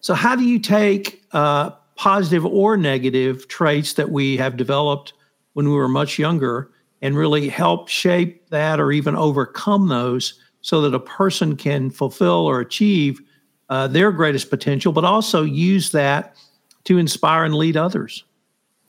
So, 0.00 0.14
how 0.14 0.36
do 0.36 0.44
you 0.44 0.58
take 0.58 1.22
uh, 1.32 1.70
positive 1.96 2.46
or 2.46 2.76
negative 2.76 3.48
traits 3.48 3.94
that 3.94 4.10
we 4.10 4.36
have 4.36 4.56
developed 4.56 5.12
when 5.54 5.68
we 5.68 5.74
were 5.74 5.88
much 5.88 6.18
younger 6.18 6.70
and 7.02 7.16
really 7.16 7.48
help 7.48 7.88
shape 7.88 8.48
that 8.50 8.80
or 8.80 8.92
even 8.92 9.16
overcome 9.16 9.88
those 9.88 10.40
so 10.62 10.80
that 10.80 10.94
a 10.94 11.00
person 11.00 11.56
can 11.56 11.90
fulfill 11.90 12.46
or 12.46 12.60
achieve 12.60 13.20
uh, 13.68 13.88
their 13.88 14.12
greatest 14.12 14.50
potential, 14.50 14.92
but 14.92 15.04
also 15.04 15.42
use 15.42 15.90
that 15.92 16.36
to 16.84 16.98
inspire 16.98 17.44
and 17.44 17.54
lead 17.54 17.76
others? 17.76 18.24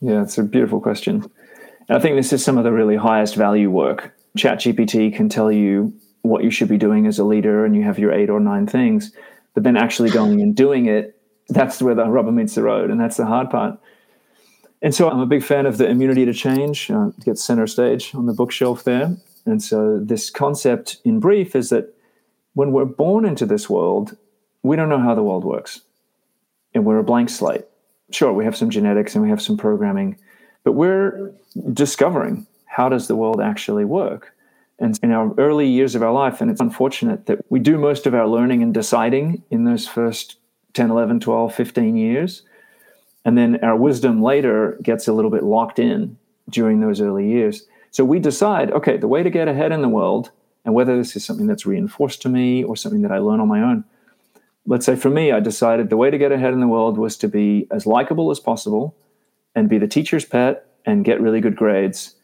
Yeah, 0.02 0.22
it's 0.22 0.38
a 0.38 0.44
beautiful 0.44 0.80
question. 0.80 1.30
I 1.90 2.00
think 2.00 2.16
this 2.16 2.34
is 2.34 2.44
some 2.44 2.58
of 2.58 2.64
the 2.64 2.72
really 2.72 2.96
highest 2.96 3.36
value 3.36 3.72
work. 3.72 4.14
ChatGPT 4.38 5.16
can 5.16 5.30
tell 5.30 5.52
you 5.52 5.94
what 6.22 6.44
you 6.44 6.52
should 6.52 6.68
be 6.68 6.78
doing 6.78 7.08
as 7.08 7.18
a 7.18 7.24
leader, 7.24 7.66
and 7.66 7.76
you 7.76 7.84
have 7.84 7.98
your 7.98 8.12
eight 8.12 8.30
or 8.30 8.40
nine 8.40 8.68
things, 8.68 9.12
but 9.54 9.64
then 9.64 9.78
actually 9.78 10.10
going 10.10 10.42
and 10.42 10.56
doing 10.56 10.86
it, 10.86 11.20
that's 11.50 11.82
where 11.82 11.96
the 11.96 12.06
rubber 12.06 12.32
meets 12.32 12.56
the 12.56 12.62
road. 12.62 12.92
And 12.92 13.00
that's 13.00 13.18
the 13.18 13.26
hard 13.26 13.50
part. 13.50 13.80
And 14.82 14.94
so 14.94 15.10
I'm 15.10 15.20
a 15.20 15.26
big 15.26 15.44
fan 15.44 15.66
of 15.66 15.78
the 15.78 15.88
immunity 15.88 16.26
to 16.26 16.34
change, 16.34 16.92
uh, 16.92 17.10
gets 17.26 17.44
center 17.44 17.66
stage 17.66 18.14
on 18.14 18.28
the 18.28 18.34
bookshelf 18.34 18.84
there. 18.84 19.16
And 19.46 19.64
so 19.64 20.00
this 20.00 20.30
concept 20.30 20.98
in 21.04 21.20
brief 21.20 21.56
is 21.56 21.70
that 21.70 21.96
when 22.54 22.74
we're 22.74 22.86
born 22.86 23.26
into 23.26 23.46
this 23.46 23.70
world, 23.70 24.18
we 24.68 24.76
don't 24.76 24.90
know 24.90 25.00
how 25.00 25.16
the 25.16 25.24
world 25.24 25.44
works. 25.44 25.82
And 26.74 26.86
we're 26.86 27.00
a 27.00 27.04
blank 27.04 27.30
slate. 27.30 27.66
Sure, 28.12 28.32
we 28.32 28.46
have 28.46 28.56
some 28.56 28.70
genetics 28.70 29.16
and 29.16 29.24
we 29.24 29.30
have 29.30 29.42
some 29.42 29.58
programming, 29.58 30.18
but 30.64 30.74
we're 30.74 31.34
discovering 31.74 32.46
how 32.66 32.90
does 32.90 33.08
the 33.08 33.16
world 33.16 33.42
actually 33.42 33.86
work. 33.86 34.34
And 34.80 34.98
in 35.02 35.12
our 35.12 35.34
early 35.38 35.68
years 35.68 35.96
of 35.96 36.04
our 36.04 36.14
life, 36.14 36.40
and 36.40 36.52
it's 36.52 36.62
unfortunate 36.62 37.26
that 37.26 37.40
we 37.50 37.60
do 37.60 37.78
most 37.78 38.06
of 38.06 38.14
our 38.14 38.28
learning 38.28 38.62
and 38.62 38.74
deciding 38.74 39.42
in 39.50 39.64
those 39.64 39.88
first 39.88 40.38
10, 40.74 40.92
11, 40.92 41.20
12, 41.20 41.56
15 41.56 41.98
years 41.98 42.44
and 43.28 43.38
then 43.38 43.62
our 43.62 43.76
wisdom 43.76 44.24
later 44.24 44.80
gets 44.82 45.06
a 45.06 45.12
little 45.12 45.30
bit 45.30 45.44
locked 45.44 45.80
in 45.80 46.18
during 46.50 46.80
those 46.80 47.02
early 47.02 47.28
years. 47.28 47.68
So 47.92 48.06
we 48.06 48.20
decide, 48.20 48.72
okay, 48.72 48.96
the 48.96 49.10
way 49.10 49.22
to 49.22 49.30
get 49.30 49.50
ahead 49.50 49.74
in 49.74 49.82
the 49.82 49.90
world, 49.90 50.32
and 50.64 50.74
whether 50.74 50.96
this 50.96 51.14
is 51.18 51.26
something 51.26 51.46
that's 51.46 51.66
reinforced 51.66 52.22
to 52.22 52.30
me 52.30 52.64
or 52.64 52.78
something 52.78 53.02
that 53.02 53.12
I 53.12 53.18
learn 53.18 53.42
on 53.42 53.50
my 53.50 53.62
own. 53.62 53.84
Let's 54.70 54.86
say 54.86 54.98
for 54.98 55.10
me, 55.10 55.32
I 55.32 55.40
decided 55.40 55.90
the 55.90 55.98
way 55.98 56.12
to 56.12 56.18
get 56.18 56.34
ahead 56.34 56.54
in 56.54 56.60
the 56.60 56.68
world 56.68 56.98
was 56.98 57.16
to 57.18 57.30
be 57.30 57.68
as 57.72 57.86
likable 57.86 58.30
as 58.32 58.40
possible 58.40 58.98
and 59.56 59.70
be 59.70 59.78
the 59.78 59.88
teacher's 59.88 60.26
pet 60.26 60.66
and 60.86 61.06
get 61.06 61.22
really 61.22 61.40
good 61.40 61.56
grades. 61.56 62.16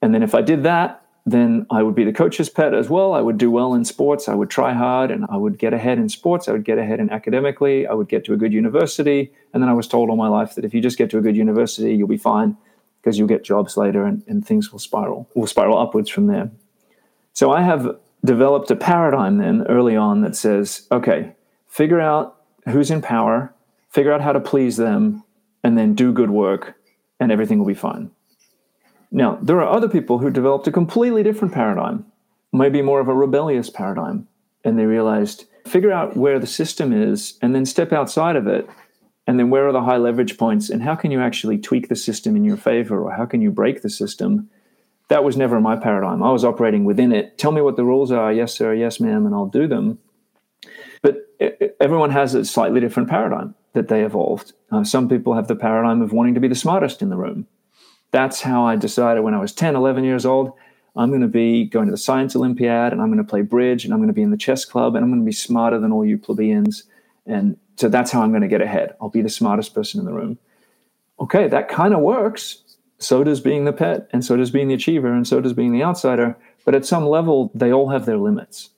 And 0.00 0.14
then 0.14 0.22
if 0.22 0.34
I 0.34 0.40
did 0.40 0.62
that, 0.62 1.02
then 1.26 1.66
I 1.70 1.82
would 1.82 1.94
be 1.94 2.04
the 2.04 2.12
coach's 2.12 2.48
pet 2.48 2.74
as 2.74 2.88
well. 2.88 3.12
I 3.12 3.20
would 3.20 3.36
do 3.36 3.50
well 3.50 3.74
in 3.74 3.84
sports. 3.84 4.28
I 4.28 4.34
would 4.34 4.50
try 4.50 4.72
hard 4.72 5.10
and 5.10 5.26
I 5.30 5.36
would 5.36 5.58
get 5.58 5.74
ahead 5.74 5.98
in 5.98 6.08
sports. 6.08 6.48
I 6.48 6.52
would 6.52 6.64
get 6.64 6.78
ahead 6.78 7.00
in 7.00 7.10
academically. 7.10 7.86
I 7.86 7.92
would 7.92 8.08
get 8.08 8.24
to 8.26 8.32
a 8.32 8.36
good 8.36 8.52
university. 8.52 9.32
And 9.52 9.62
then 9.62 9.68
I 9.68 9.74
was 9.74 9.86
told 9.86 10.08
all 10.08 10.16
my 10.16 10.28
life 10.28 10.54
that 10.54 10.64
if 10.64 10.72
you 10.72 10.80
just 10.80 10.98
get 10.98 11.10
to 11.10 11.18
a 11.18 11.22
good 11.22 11.36
university, 11.36 11.94
you'll 11.94 12.08
be 12.08 12.16
fine 12.16 12.56
because 13.00 13.18
you'll 13.18 13.28
get 13.28 13.44
jobs 13.44 13.76
later 13.76 14.04
and, 14.04 14.22
and 14.26 14.46
things 14.46 14.72
will 14.72 14.78
spiral, 14.78 15.28
will 15.34 15.46
spiral 15.46 15.78
upwards 15.78 16.08
from 16.08 16.26
there. 16.28 16.50
So 17.34 17.52
I 17.52 17.60
have 17.62 17.98
developed 18.24 18.70
a 18.70 18.76
paradigm 18.76 19.38
then 19.38 19.66
early 19.68 19.96
on 19.96 20.22
that 20.22 20.34
says, 20.34 20.86
okay, 20.90 21.34
figure 21.74 22.00
out 22.00 22.40
who's 22.68 22.90
in 22.90 23.02
power, 23.02 23.52
figure 23.90 24.12
out 24.12 24.20
how 24.20 24.32
to 24.32 24.38
please 24.38 24.76
them, 24.76 25.24
and 25.64 25.76
then 25.76 25.92
do 25.94 26.12
good 26.12 26.30
work, 26.30 26.76
and 27.18 27.32
everything 27.32 27.58
will 27.58 27.66
be 27.66 27.74
fine. 27.74 28.12
Now, 29.10 29.38
there 29.42 29.60
are 29.60 29.76
other 29.76 29.88
people 29.88 30.18
who 30.18 30.30
developed 30.30 30.68
a 30.68 30.72
completely 30.72 31.24
different 31.24 31.52
paradigm, 31.52 32.06
maybe 32.52 32.80
more 32.80 33.00
of 33.00 33.08
a 33.08 33.14
rebellious 33.14 33.70
paradigm. 33.70 34.28
And 34.64 34.78
they 34.78 34.86
realized 34.86 35.46
figure 35.66 35.92
out 35.92 36.16
where 36.16 36.38
the 36.38 36.46
system 36.46 36.92
is 36.92 37.38
and 37.42 37.54
then 37.54 37.66
step 37.66 37.92
outside 37.92 38.36
of 38.36 38.46
it. 38.46 38.68
And 39.26 39.38
then 39.38 39.50
where 39.50 39.66
are 39.66 39.72
the 39.72 39.82
high 39.82 39.96
leverage 39.96 40.38
points 40.38 40.70
and 40.70 40.82
how 40.82 40.94
can 40.94 41.10
you 41.10 41.20
actually 41.20 41.58
tweak 41.58 41.88
the 41.88 41.96
system 41.96 42.36
in 42.36 42.44
your 42.44 42.56
favor 42.56 43.02
or 43.02 43.12
how 43.12 43.24
can 43.24 43.40
you 43.40 43.50
break 43.50 43.82
the 43.82 43.90
system? 43.90 44.48
That 45.08 45.24
was 45.24 45.36
never 45.36 45.60
my 45.60 45.76
paradigm. 45.76 46.22
I 46.22 46.30
was 46.30 46.44
operating 46.44 46.84
within 46.84 47.12
it. 47.12 47.36
Tell 47.36 47.52
me 47.52 47.62
what 47.62 47.76
the 47.76 47.84
rules 47.84 48.10
are. 48.10 48.32
Yes, 48.32 48.54
sir. 48.54 48.74
Yes, 48.74 49.00
ma'am. 49.00 49.26
And 49.26 49.34
I'll 49.34 49.46
do 49.46 49.66
them. 49.66 49.98
Everyone 51.80 52.10
has 52.10 52.34
a 52.34 52.44
slightly 52.44 52.80
different 52.80 53.08
paradigm 53.08 53.54
that 53.72 53.88
they 53.88 54.04
evolved. 54.04 54.52
Uh, 54.70 54.84
some 54.84 55.08
people 55.08 55.34
have 55.34 55.48
the 55.48 55.56
paradigm 55.56 56.02
of 56.02 56.12
wanting 56.12 56.34
to 56.34 56.40
be 56.40 56.48
the 56.48 56.54
smartest 56.54 57.02
in 57.02 57.10
the 57.10 57.16
room 57.16 57.46
that's 58.14 58.40
how 58.40 58.64
I 58.64 58.76
decided 58.76 59.22
when 59.22 59.34
I 59.34 59.40
was 59.40 59.52
10, 59.52 59.74
11 59.74 60.04
years 60.04 60.24
old. 60.24 60.52
I'm 60.94 61.08
going 61.08 61.22
to 61.22 61.26
be 61.26 61.64
going 61.64 61.86
to 61.86 61.90
the 61.90 61.98
Science 61.98 62.36
Olympiad 62.36 62.92
and 62.92 63.02
I'm 63.02 63.08
going 63.08 63.18
to 63.18 63.28
play 63.28 63.42
bridge 63.42 63.84
and 63.84 63.92
I'm 63.92 63.98
going 63.98 64.06
to 64.06 64.14
be 64.14 64.22
in 64.22 64.30
the 64.30 64.36
chess 64.36 64.64
club 64.64 64.94
and 64.94 65.04
I'm 65.04 65.10
going 65.10 65.20
to 65.20 65.26
be 65.26 65.32
smarter 65.32 65.80
than 65.80 65.90
all 65.90 66.04
you 66.04 66.16
plebeians. 66.16 66.84
And 67.26 67.58
so 67.74 67.88
that's 67.88 68.12
how 68.12 68.22
I'm 68.22 68.30
going 68.30 68.42
to 68.42 68.48
get 68.48 68.62
ahead. 68.62 68.94
I'll 69.00 69.08
be 69.08 69.20
the 69.20 69.28
smartest 69.28 69.74
person 69.74 69.98
in 69.98 70.06
the 70.06 70.12
room. 70.12 70.38
Okay, 71.18 71.48
that 71.48 71.68
kind 71.68 71.92
of 71.92 72.00
works. 72.00 72.62
So 73.00 73.24
does 73.24 73.40
being 73.40 73.64
the 73.64 73.72
pet, 73.72 74.08
and 74.12 74.24
so 74.24 74.36
does 74.36 74.52
being 74.52 74.68
the 74.68 74.74
achiever, 74.74 75.12
and 75.12 75.26
so 75.26 75.40
does 75.40 75.52
being 75.52 75.72
the 75.72 75.82
outsider. 75.82 76.36
But 76.64 76.76
at 76.76 76.86
some 76.86 77.06
level, 77.06 77.50
they 77.52 77.72
all 77.72 77.88
have 77.88 78.06
their 78.06 78.16
limits. 78.16 78.70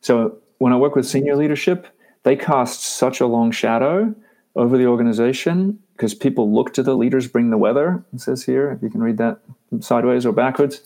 So 0.00 0.38
when 0.62 0.72
I 0.72 0.76
work 0.76 0.94
with 0.94 1.08
senior 1.08 1.34
leadership, 1.34 1.88
they 2.22 2.36
cast 2.36 2.84
such 2.84 3.20
a 3.20 3.26
long 3.26 3.50
shadow 3.50 4.14
over 4.54 4.78
the 4.78 4.86
organization 4.86 5.76
because 5.96 6.14
people 6.14 6.54
look 6.54 6.72
to 6.74 6.84
the 6.84 6.94
leaders 6.94 7.26
bring 7.26 7.50
the 7.50 7.58
weather. 7.58 8.04
It 8.14 8.20
says 8.20 8.44
here, 8.44 8.70
if 8.70 8.80
you 8.80 8.88
can 8.88 9.02
read 9.02 9.18
that 9.18 9.40
sideways 9.80 10.24
or 10.24 10.30
backwards. 10.30 10.82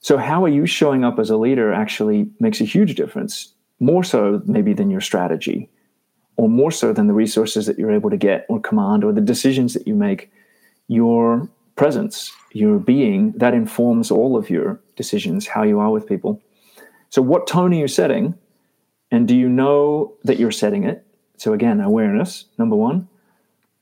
So, 0.00 0.16
how 0.18 0.44
are 0.44 0.48
you 0.48 0.66
showing 0.66 1.04
up 1.04 1.20
as 1.20 1.30
a 1.30 1.36
leader 1.36 1.72
actually 1.72 2.28
makes 2.40 2.60
a 2.60 2.64
huge 2.64 2.96
difference, 2.96 3.52
more 3.78 4.02
so 4.02 4.42
maybe 4.44 4.72
than 4.72 4.90
your 4.90 5.00
strategy, 5.00 5.68
or 6.36 6.48
more 6.48 6.72
so 6.72 6.92
than 6.92 7.06
the 7.06 7.14
resources 7.14 7.66
that 7.66 7.78
you're 7.78 7.92
able 7.92 8.10
to 8.10 8.16
get 8.16 8.44
or 8.48 8.58
command, 8.58 9.04
or 9.04 9.12
the 9.12 9.20
decisions 9.20 9.72
that 9.74 9.86
you 9.86 9.94
make. 9.94 10.32
Your 10.88 11.48
presence, 11.76 12.32
your 12.50 12.80
being, 12.80 13.34
that 13.36 13.54
informs 13.54 14.10
all 14.10 14.36
of 14.36 14.50
your 14.50 14.80
decisions, 14.96 15.46
how 15.46 15.62
you 15.62 15.78
are 15.78 15.92
with 15.92 16.08
people. 16.08 16.42
So, 17.10 17.22
what 17.22 17.46
tone 17.46 17.72
are 17.72 17.76
you 17.76 17.86
setting? 17.86 18.34
And 19.10 19.26
do 19.26 19.36
you 19.36 19.48
know 19.48 20.14
that 20.24 20.38
you're 20.38 20.50
setting 20.50 20.84
it? 20.84 21.04
So, 21.36 21.52
again, 21.52 21.80
awareness, 21.80 22.44
number 22.58 22.76
one. 22.76 23.08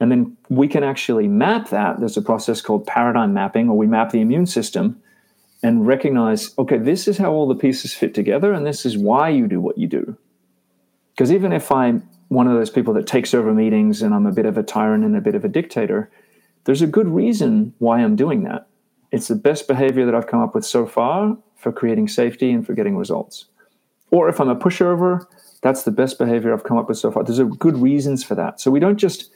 And 0.01 0.11
then 0.11 0.37
we 0.49 0.69
can 0.69 0.85
actually 0.85 1.27
map 1.27 1.71
that. 1.71 1.99
There's 1.99 2.17
a 2.17 2.23
process 2.23 2.61
called 2.61 2.87
paradigm 2.87 3.35
mapping, 3.35 3.69
or 3.69 3.77
we 3.77 3.87
map 3.87 4.11
the 4.11 4.21
immune 4.21 4.47
system 4.47 5.03
and 5.63 5.87
recognize 5.87 6.57
okay, 6.57 6.79
this 6.79 7.09
is 7.09 7.19
how 7.19 7.33
all 7.33 7.49
the 7.49 7.55
pieces 7.55 7.93
fit 7.93 8.15
together, 8.15 8.53
and 8.53 8.65
this 8.65 8.87
is 8.87 8.97
why 8.97 9.29
you 9.29 9.49
do 9.49 9.61
what 9.61 9.77
you 9.77 9.89
do. 9.89 10.17
Because 11.15 11.33
even 11.33 11.53
if 11.53 11.73
I'm 11.73 12.09
one 12.29 12.47
of 12.47 12.55
those 12.55 12.71
people 12.71 12.95
that 12.95 13.07
takes 13.07 13.35
over 13.35 13.53
meetings 13.53 14.03
and 14.03 14.15
I'm 14.15 14.27
a 14.27 14.33
bit 14.33 14.47
of 14.47 14.57
a 14.57 14.63
tyrant 14.63 15.05
and 15.05 15.17
a 15.17 15.21
bit 15.21 15.35
of 15.35 15.45
a 15.45 15.49
dictator, 15.49 16.11
there's 16.65 16.83
a 16.83 16.87
good 16.87 17.09
reason 17.09 17.75
why 17.79 18.01
I'm 18.01 18.15
doing 18.15 18.45
that. 18.45 18.69
It's 19.11 19.29
the 19.29 19.35
best 19.35 19.67
behavior 19.67 20.05
that 20.07 20.15
I've 20.15 20.27
come 20.27 20.41
up 20.41 20.55
with 20.55 20.65
so 20.65 20.87
far 20.87 21.37
for 21.57 21.73
creating 21.73 22.09
safety 22.09 22.53
and 22.53 22.65
for 22.65 22.75
getting 22.75 22.97
results. 22.97 23.47
Or 24.11 24.29
if 24.29 24.41
I'm 24.41 24.49
a 24.49 24.57
pushover, 24.57 25.27
that's 25.63 25.83
the 25.83 25.91
best 25.91 26.19
behavior 26.19 26.53
I've 26.53 26.65
come 26.65 26.79
up 26.79 26.89
with 26.89 26.99
so 26.99 27.11
far. 27.11 27.25
There's 27.25 27.41
good 27.59 27.77
reasons 27.77 28.25
for 28.25 28.35
that. 28.35 28.61
So 28.61 28.71
we 28.71 28.81
don't 28.81 28.97
just 28.97 29.31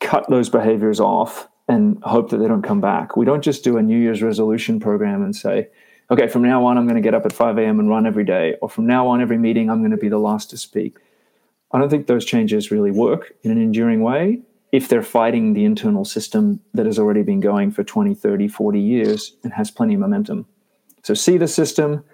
cut 0.00 0.28
those 0.28 0.48
behaviors 0.48 1.00
off 1.00 1.48
and 1.68 2.02
hope 2.04 2.30
that 2.30 2.36
they 2.38 2.46
don't 2.46 2.62
come 2.62 2.80
back. 2.80 3.16
We 3.16 3.24
don't 3.24 3.42
just 3.42 3.64
do 3.64 3.76
a 3.76 3.82
New 3.82 3.98
Year's 3.98 4.22
resolution 4.22 4.78
program 4.78 5.22
and 5.22 5.34
say, 5.34 5.68
okay, 6.10 6.28
from 6.28 6.42
now 6.42 6.64
on, 6.64 6.78
I'm 6.78 6.86
going 6.86 6.96
to 6.96 7.00
get 7.00 7.14
up 7.14 7.26
at 7.26 7.32
5 7.32 7.58
a.m. 7.58 7.80
and 7.80 7.88
run 7.88 8.06
every 8.06 8.24
day, 8.24 8.54
or 8.62 8.68
from 8.68 8.86
now 8.86 9.08
on, 9.08 9.20
every 9.20 9.38
meeting, 9.38 9.68
I'm 9.68 9.80
going 9.80 9.90
to 9.90 9.96
be 9.96 10.08
the 10.08 10.18
last 10.18 10.50
to 10.50 10.56
speak. 10.56 10.98
I 11.72 11.78
don't 11.78 11.90
think 11.90 12.06
those 12.06 12.24
changes 12.24 12.70
really 12.70 12.92
work 12.92 13.32
in 13.42 13.50
an 13.50 13.60
enduring 13.60 14.02
way 14.02 14.42
if 14.70 14.88
they're 14.88 15.02
fighting 15.02 15.54
the 15.54 15.64
internal 15.64 16.04
system 16.04 16.60
that 16.74 16.86
has 16.86 16.98
already 16.98 17.22
been 17.22 17.40
going 17.40 17.72
for 17.72 17.82
20, 17.82 18.14
30, 18.14 18.46
40 18.48 18.80
years 18.80 19.36
and 19.42 19.52
has 19.52 19.70
plenty 19.70 19.94
of 19.94 20.00
momentum. 20.00 20.46
So 21.02 21.14
see 21.14 21.38
the 21.38 21.48
system, 21.48 22.04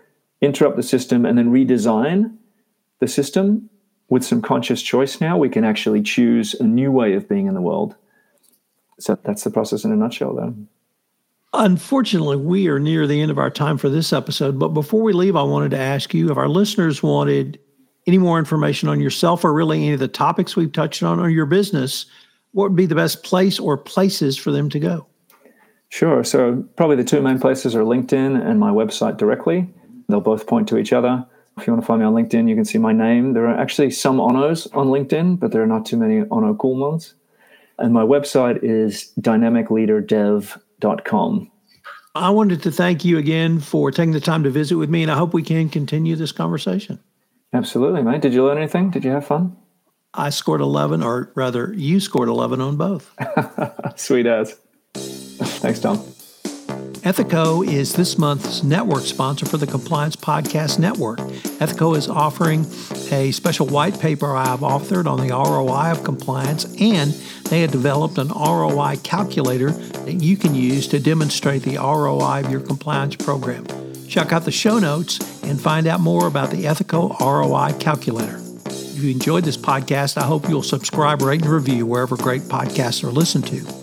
interrupt 0.42 0.76
the 0.76 0.82
system, 0.82 1.24
and 1.24 1.38
then 1.38 1.50
redesign 1.50 2.36
the 3.00 3.08
system 3.08 3.70
with 4.12 4.24
some 4.24 4.42
conscious 4.42 4.82
choice 4.82 5.22
now, 5.22 5.38
we 5.38 5.48
can 5.48 5.64
actually 5.64 6.02
choose 6.02 6.52
a 6.60 6.64
new 6.64 6.92
way 6.92 7.14
of 7.14 7.26
being 7.30 7.46
in 7.46 7.54
the 7.54 7.62
world. 7.62 7.96
So 9.00 9.18
that's 9.24 9.42
the 9.42 9.50
process 9.50 9.84
in 9.84 9.92
a 9.92 9.96
nutshell, 9.96 10.34
then. 10.34 10.68
Unfortunately, 11.54 12.36
we 12.36 12.68
are 12.68 12.78
near 12.78 13.06
the 13.06 13.22
end 13.22 13.30
of 13.30 13.38
our 13.38 13.50
time 13.50 13.78
for 13.78 13.88
this 13.88 14.12
episode. 14.12 14.58
But 14.58 14.68
before 14.68 15.00
we 15.00 15.14
leave, 15.14 15.34
I 15.34 15.42
wanted 15.42 15.70
to 15.70 15.78
ask 15.78 16.12
you 16.12 16.30
if 16.30 16.36
our 16.36 16.48
listeners 16.48 17.02
wanted 17.02 17.58
any 18.06 18.18
more 18.18 18.38
information 18.38 18.90
on 18.90 19.00
yourself 19.00 19.44
or 19.44 19.52
really 19.54 19.78
any 19.78 19.94
of 19.94 20.00
the 20.00 20.08
topics 20.08 20.56
we've 20.56 20.72
touched 20.72 21.02
on 21.02 21.18
or 21.18 21.30
your 21.30 21.46
business, 21.46 22.04
what 22.52 22.64
would 22.64 22.76
be 22.76 22.86
the 22.86 22.94
best 22.94 23.22
place 23.22 23.58
or 23.58 23.78
places 23.78 24.36
for 24.36 24.50
them 24.50 24.68
to 24.70 24.78
go? 24.78 25.06
Sure. 25.88 26.22
So, 26.22 26.62
probably 26.76 26.96
the 26.96 27.04
two 27.04 27.22
main 27.22 27.38
places 27.38 27.74
are 27.74 27.82
LinkedIn 27.82 28.46
and 28.46 28.60
my 28.60 28.70
website 28.70 29.16
directly. 29.16 29.68
They'll 30.08 30.20
both 30.20 30.46
point 30.46 30.68
to 30.68 30.78
each 30.78 30.92
other. 30.92 31.26
If 31.58 31.66
you 31.66 31.72
want 31.72 31.82
to 31.82 31.86
find 31.86 31.98
me 32.00 32.06
on 32.06 32.14
LinkedIn, 32.14 32.48
you 32.48 32.54
can 32.54 32.64
see 32.64 32.78
my 32.78 32.92
name. 32.92 33.32
There 33.34 33.46
are 33.46 33.58
actually 33.58 33.90
some 33.90 34.16
Onnos 34.18 34.74
on 34.74 34.86
LinkedIn, 34.88 35.38
but 35.38 35.52
there 35.52 35.62
are 35.62 35.66
not 35.66 35.84
too 35.84 35.98
many 35.98 36.22
Onno 36.22 36.56
Koelmans. 36.56 37.12
And 37.78 37.92
my 37.92 38.02
website 38.02 38.60
is 38.62 39.12
dynamicleaderdev.com. 39.20 41.50
I 42.14 42.30
wanted 42.30 42.62
to 42.62 42.70
thank 42.70 43.04
you 43.04 43.18
again 43.18 43.58
for 43.58 43.90
taking 43.90 44.12
the 44.12 44.20
time 44.20 44.44
to 44.44 44.50
visit 44.50 44.76
with 44.76 44.90
me, 44.90 45.02
and 45.02 45.10
I 45.10 45.16
hope 45.16 45.32
we 45.32 45.42
can 45.42 45.70
continue 45.70 46.14
this 46.14 46.32
conversation. 46.32 47.00
Absolutely, 47.54 48.02
mate. 48.02 48.20
Did 48.20 48.34
you 48.34 48.44
learn 48.44 48.58
anything? 48.58 48.90
Did 48.90 49.04
you 49.04 49.10
have 49.10 49.26
fun? 49.26 49.56
I 50.14 50.30
scored 50.30 50.60
11, 50.60 51.02
or 51.02 51.32
rather, 51.34 51.72
you 51.74 52.00
scored 52.00 52.28
11 52.28 52.60
on 52.60 52.76
both. 52.76 53.10
Sweet 53.96 54.26
as. 54.26 54.58
Thanks, 54.94 55.80
Tom. 55.80 56.04
Ethico 57.02 57.66
is 57.66 57.94
this 57.94 58.16
month's 58.16 58.62
network 58.62 59.02
sponsor 59.02 59.44
for 59.44 59.56
the 59.56 59.66
Compliance 59.66 60.14
Podcast 60.14 60.78
Network. 60.78 61.18
Ethico 61.58 61.96
is 61.96 62.08
offering 62.08 62.64
a 63.10 63.32
special 63.32 63.66
white 63.66 63.98
paper 63.98 64.36
I 64.36 64.46
have 64.46 64.60
authored 64.60 65.06
on 65.06 65.26
the 65.26 65.34
ROI 65.34 65.90
of 65.90 66.04
compliance, 66.04 66.64
and 66.80 67.10
they 67.50 67.62
have 67.62 67.72
developed 67.72 68.18
an 68.18 68.28
ROI 68.28 68.98
calculator 69.02 69.72
that 69.72 70.22
you 70.22 70.36
can 70.36 70.54
use 70.54 70.86
to 70.88 71.00
demonstrate 71.00 71.64
the 71.64 71.76
ROI 71.76 72.44
of 72.44 72.52
your 72.52 72.60
compliance 72.60 73.16
program. 73.16 73.66
Check 74.06 74.32
out 74.32 74.44
the 74.44 74.52
show 74.52 74.78
notes 74.78 75.18
and 75.42 75.60
find 75.60 75.88
out 75.88 75.98
more 75.98 76.28
about 76.28 76.52
the 76.52 76.66
Ethico 76.66 77.18
ROI 77.18 77.80
calculator. 77.80 78.40
If 78.66 79.02
you 79.02 79.10
enjoyed 79.10 79.42
this 79.42 79.56
podcast, 79.56 80.18
I 80.18 80.24
hope 80.24 80.48
you'll 80.48 80.62
subscribe, 80.62 81.20
rate, 81.22 81.42
and 81.42 81.50
review 81.50 81.84
wherever 81.84 82.16
great 82.16 82.42
podcasts 82.42 83.02
are 83.02 83.10
listened 83.10 83.48
to. 83.48 83.81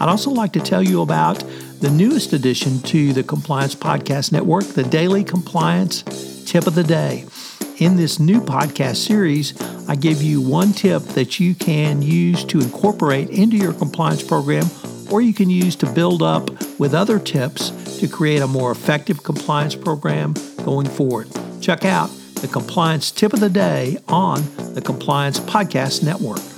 I'd 0.00 0.08
also 0.08 0.30
like 0.30 0.52
to 0.52 0.60
tell 0.60 0.82
you 0.82 1.02
about 1.02 1.42
the 1.80 1.90
newest 1.90 2.32
addition 2.32 2.80
to 2.82 3.12
the 3.12 3.22
Compliance 3.22 3.74
Podcast 3.74 4.30
Network, 4.30 4.64
the 4.64 4.84
Daily 4.84 5.24
Compliance 5.24 6.02
Tip 6.44 6.66
of 6.66 6.74
the 6.74 6.84
Day. 6.84 7.24
In 7.78 7.96
this 7.96 8.18
new 8.18 8.40
podcast 8.40 8.96
series, 8.96 9.60
I 9.88 9.96
give 9.96 10.22
you 10.22 10.40
one 10.40 10.72
tip 10.72 11.02
that 11.02 11.40
you 11.40 11.54
can 11.54 12.02
use 12.02 12.44
to 12.44 12.60
incorporate 12.60 13.30
into 13.30 13.56
your 13.56 13.72
compliance 13.72 14.22
program, 14.22 14.66
or 15.10 15.20
you 15.20 15.34
can 15.34 15.50
use 15.50 15.74
to 15.76 15.92
build 15.92 16.22
up 16.22 16.50
with 16.78 16.94
other 16.94 17.18
tips 17.18 17.70
to 17.98 18.08
create 18.08 18.42
a 18.42 18.46
more 18.46 18.70
effective 18.70 19.22
compliance 19.22 19.74
program 19.74 20.34
going 20.64 20.88
forward. 20.88 21.28
Check 21.60 21.84
out 21.84 22.10
the 22.36 22.48
Compliance 22.48 23.10
Tip 23.10 23.32
of 23.32 23.40
the 23.40 23.50
Day 23.50 23.98
on 24.06 24.42
the 24.74 24.82
Compliance 24.82 25.40
Podcast 25.40 26.04
Network. 26.04 26.57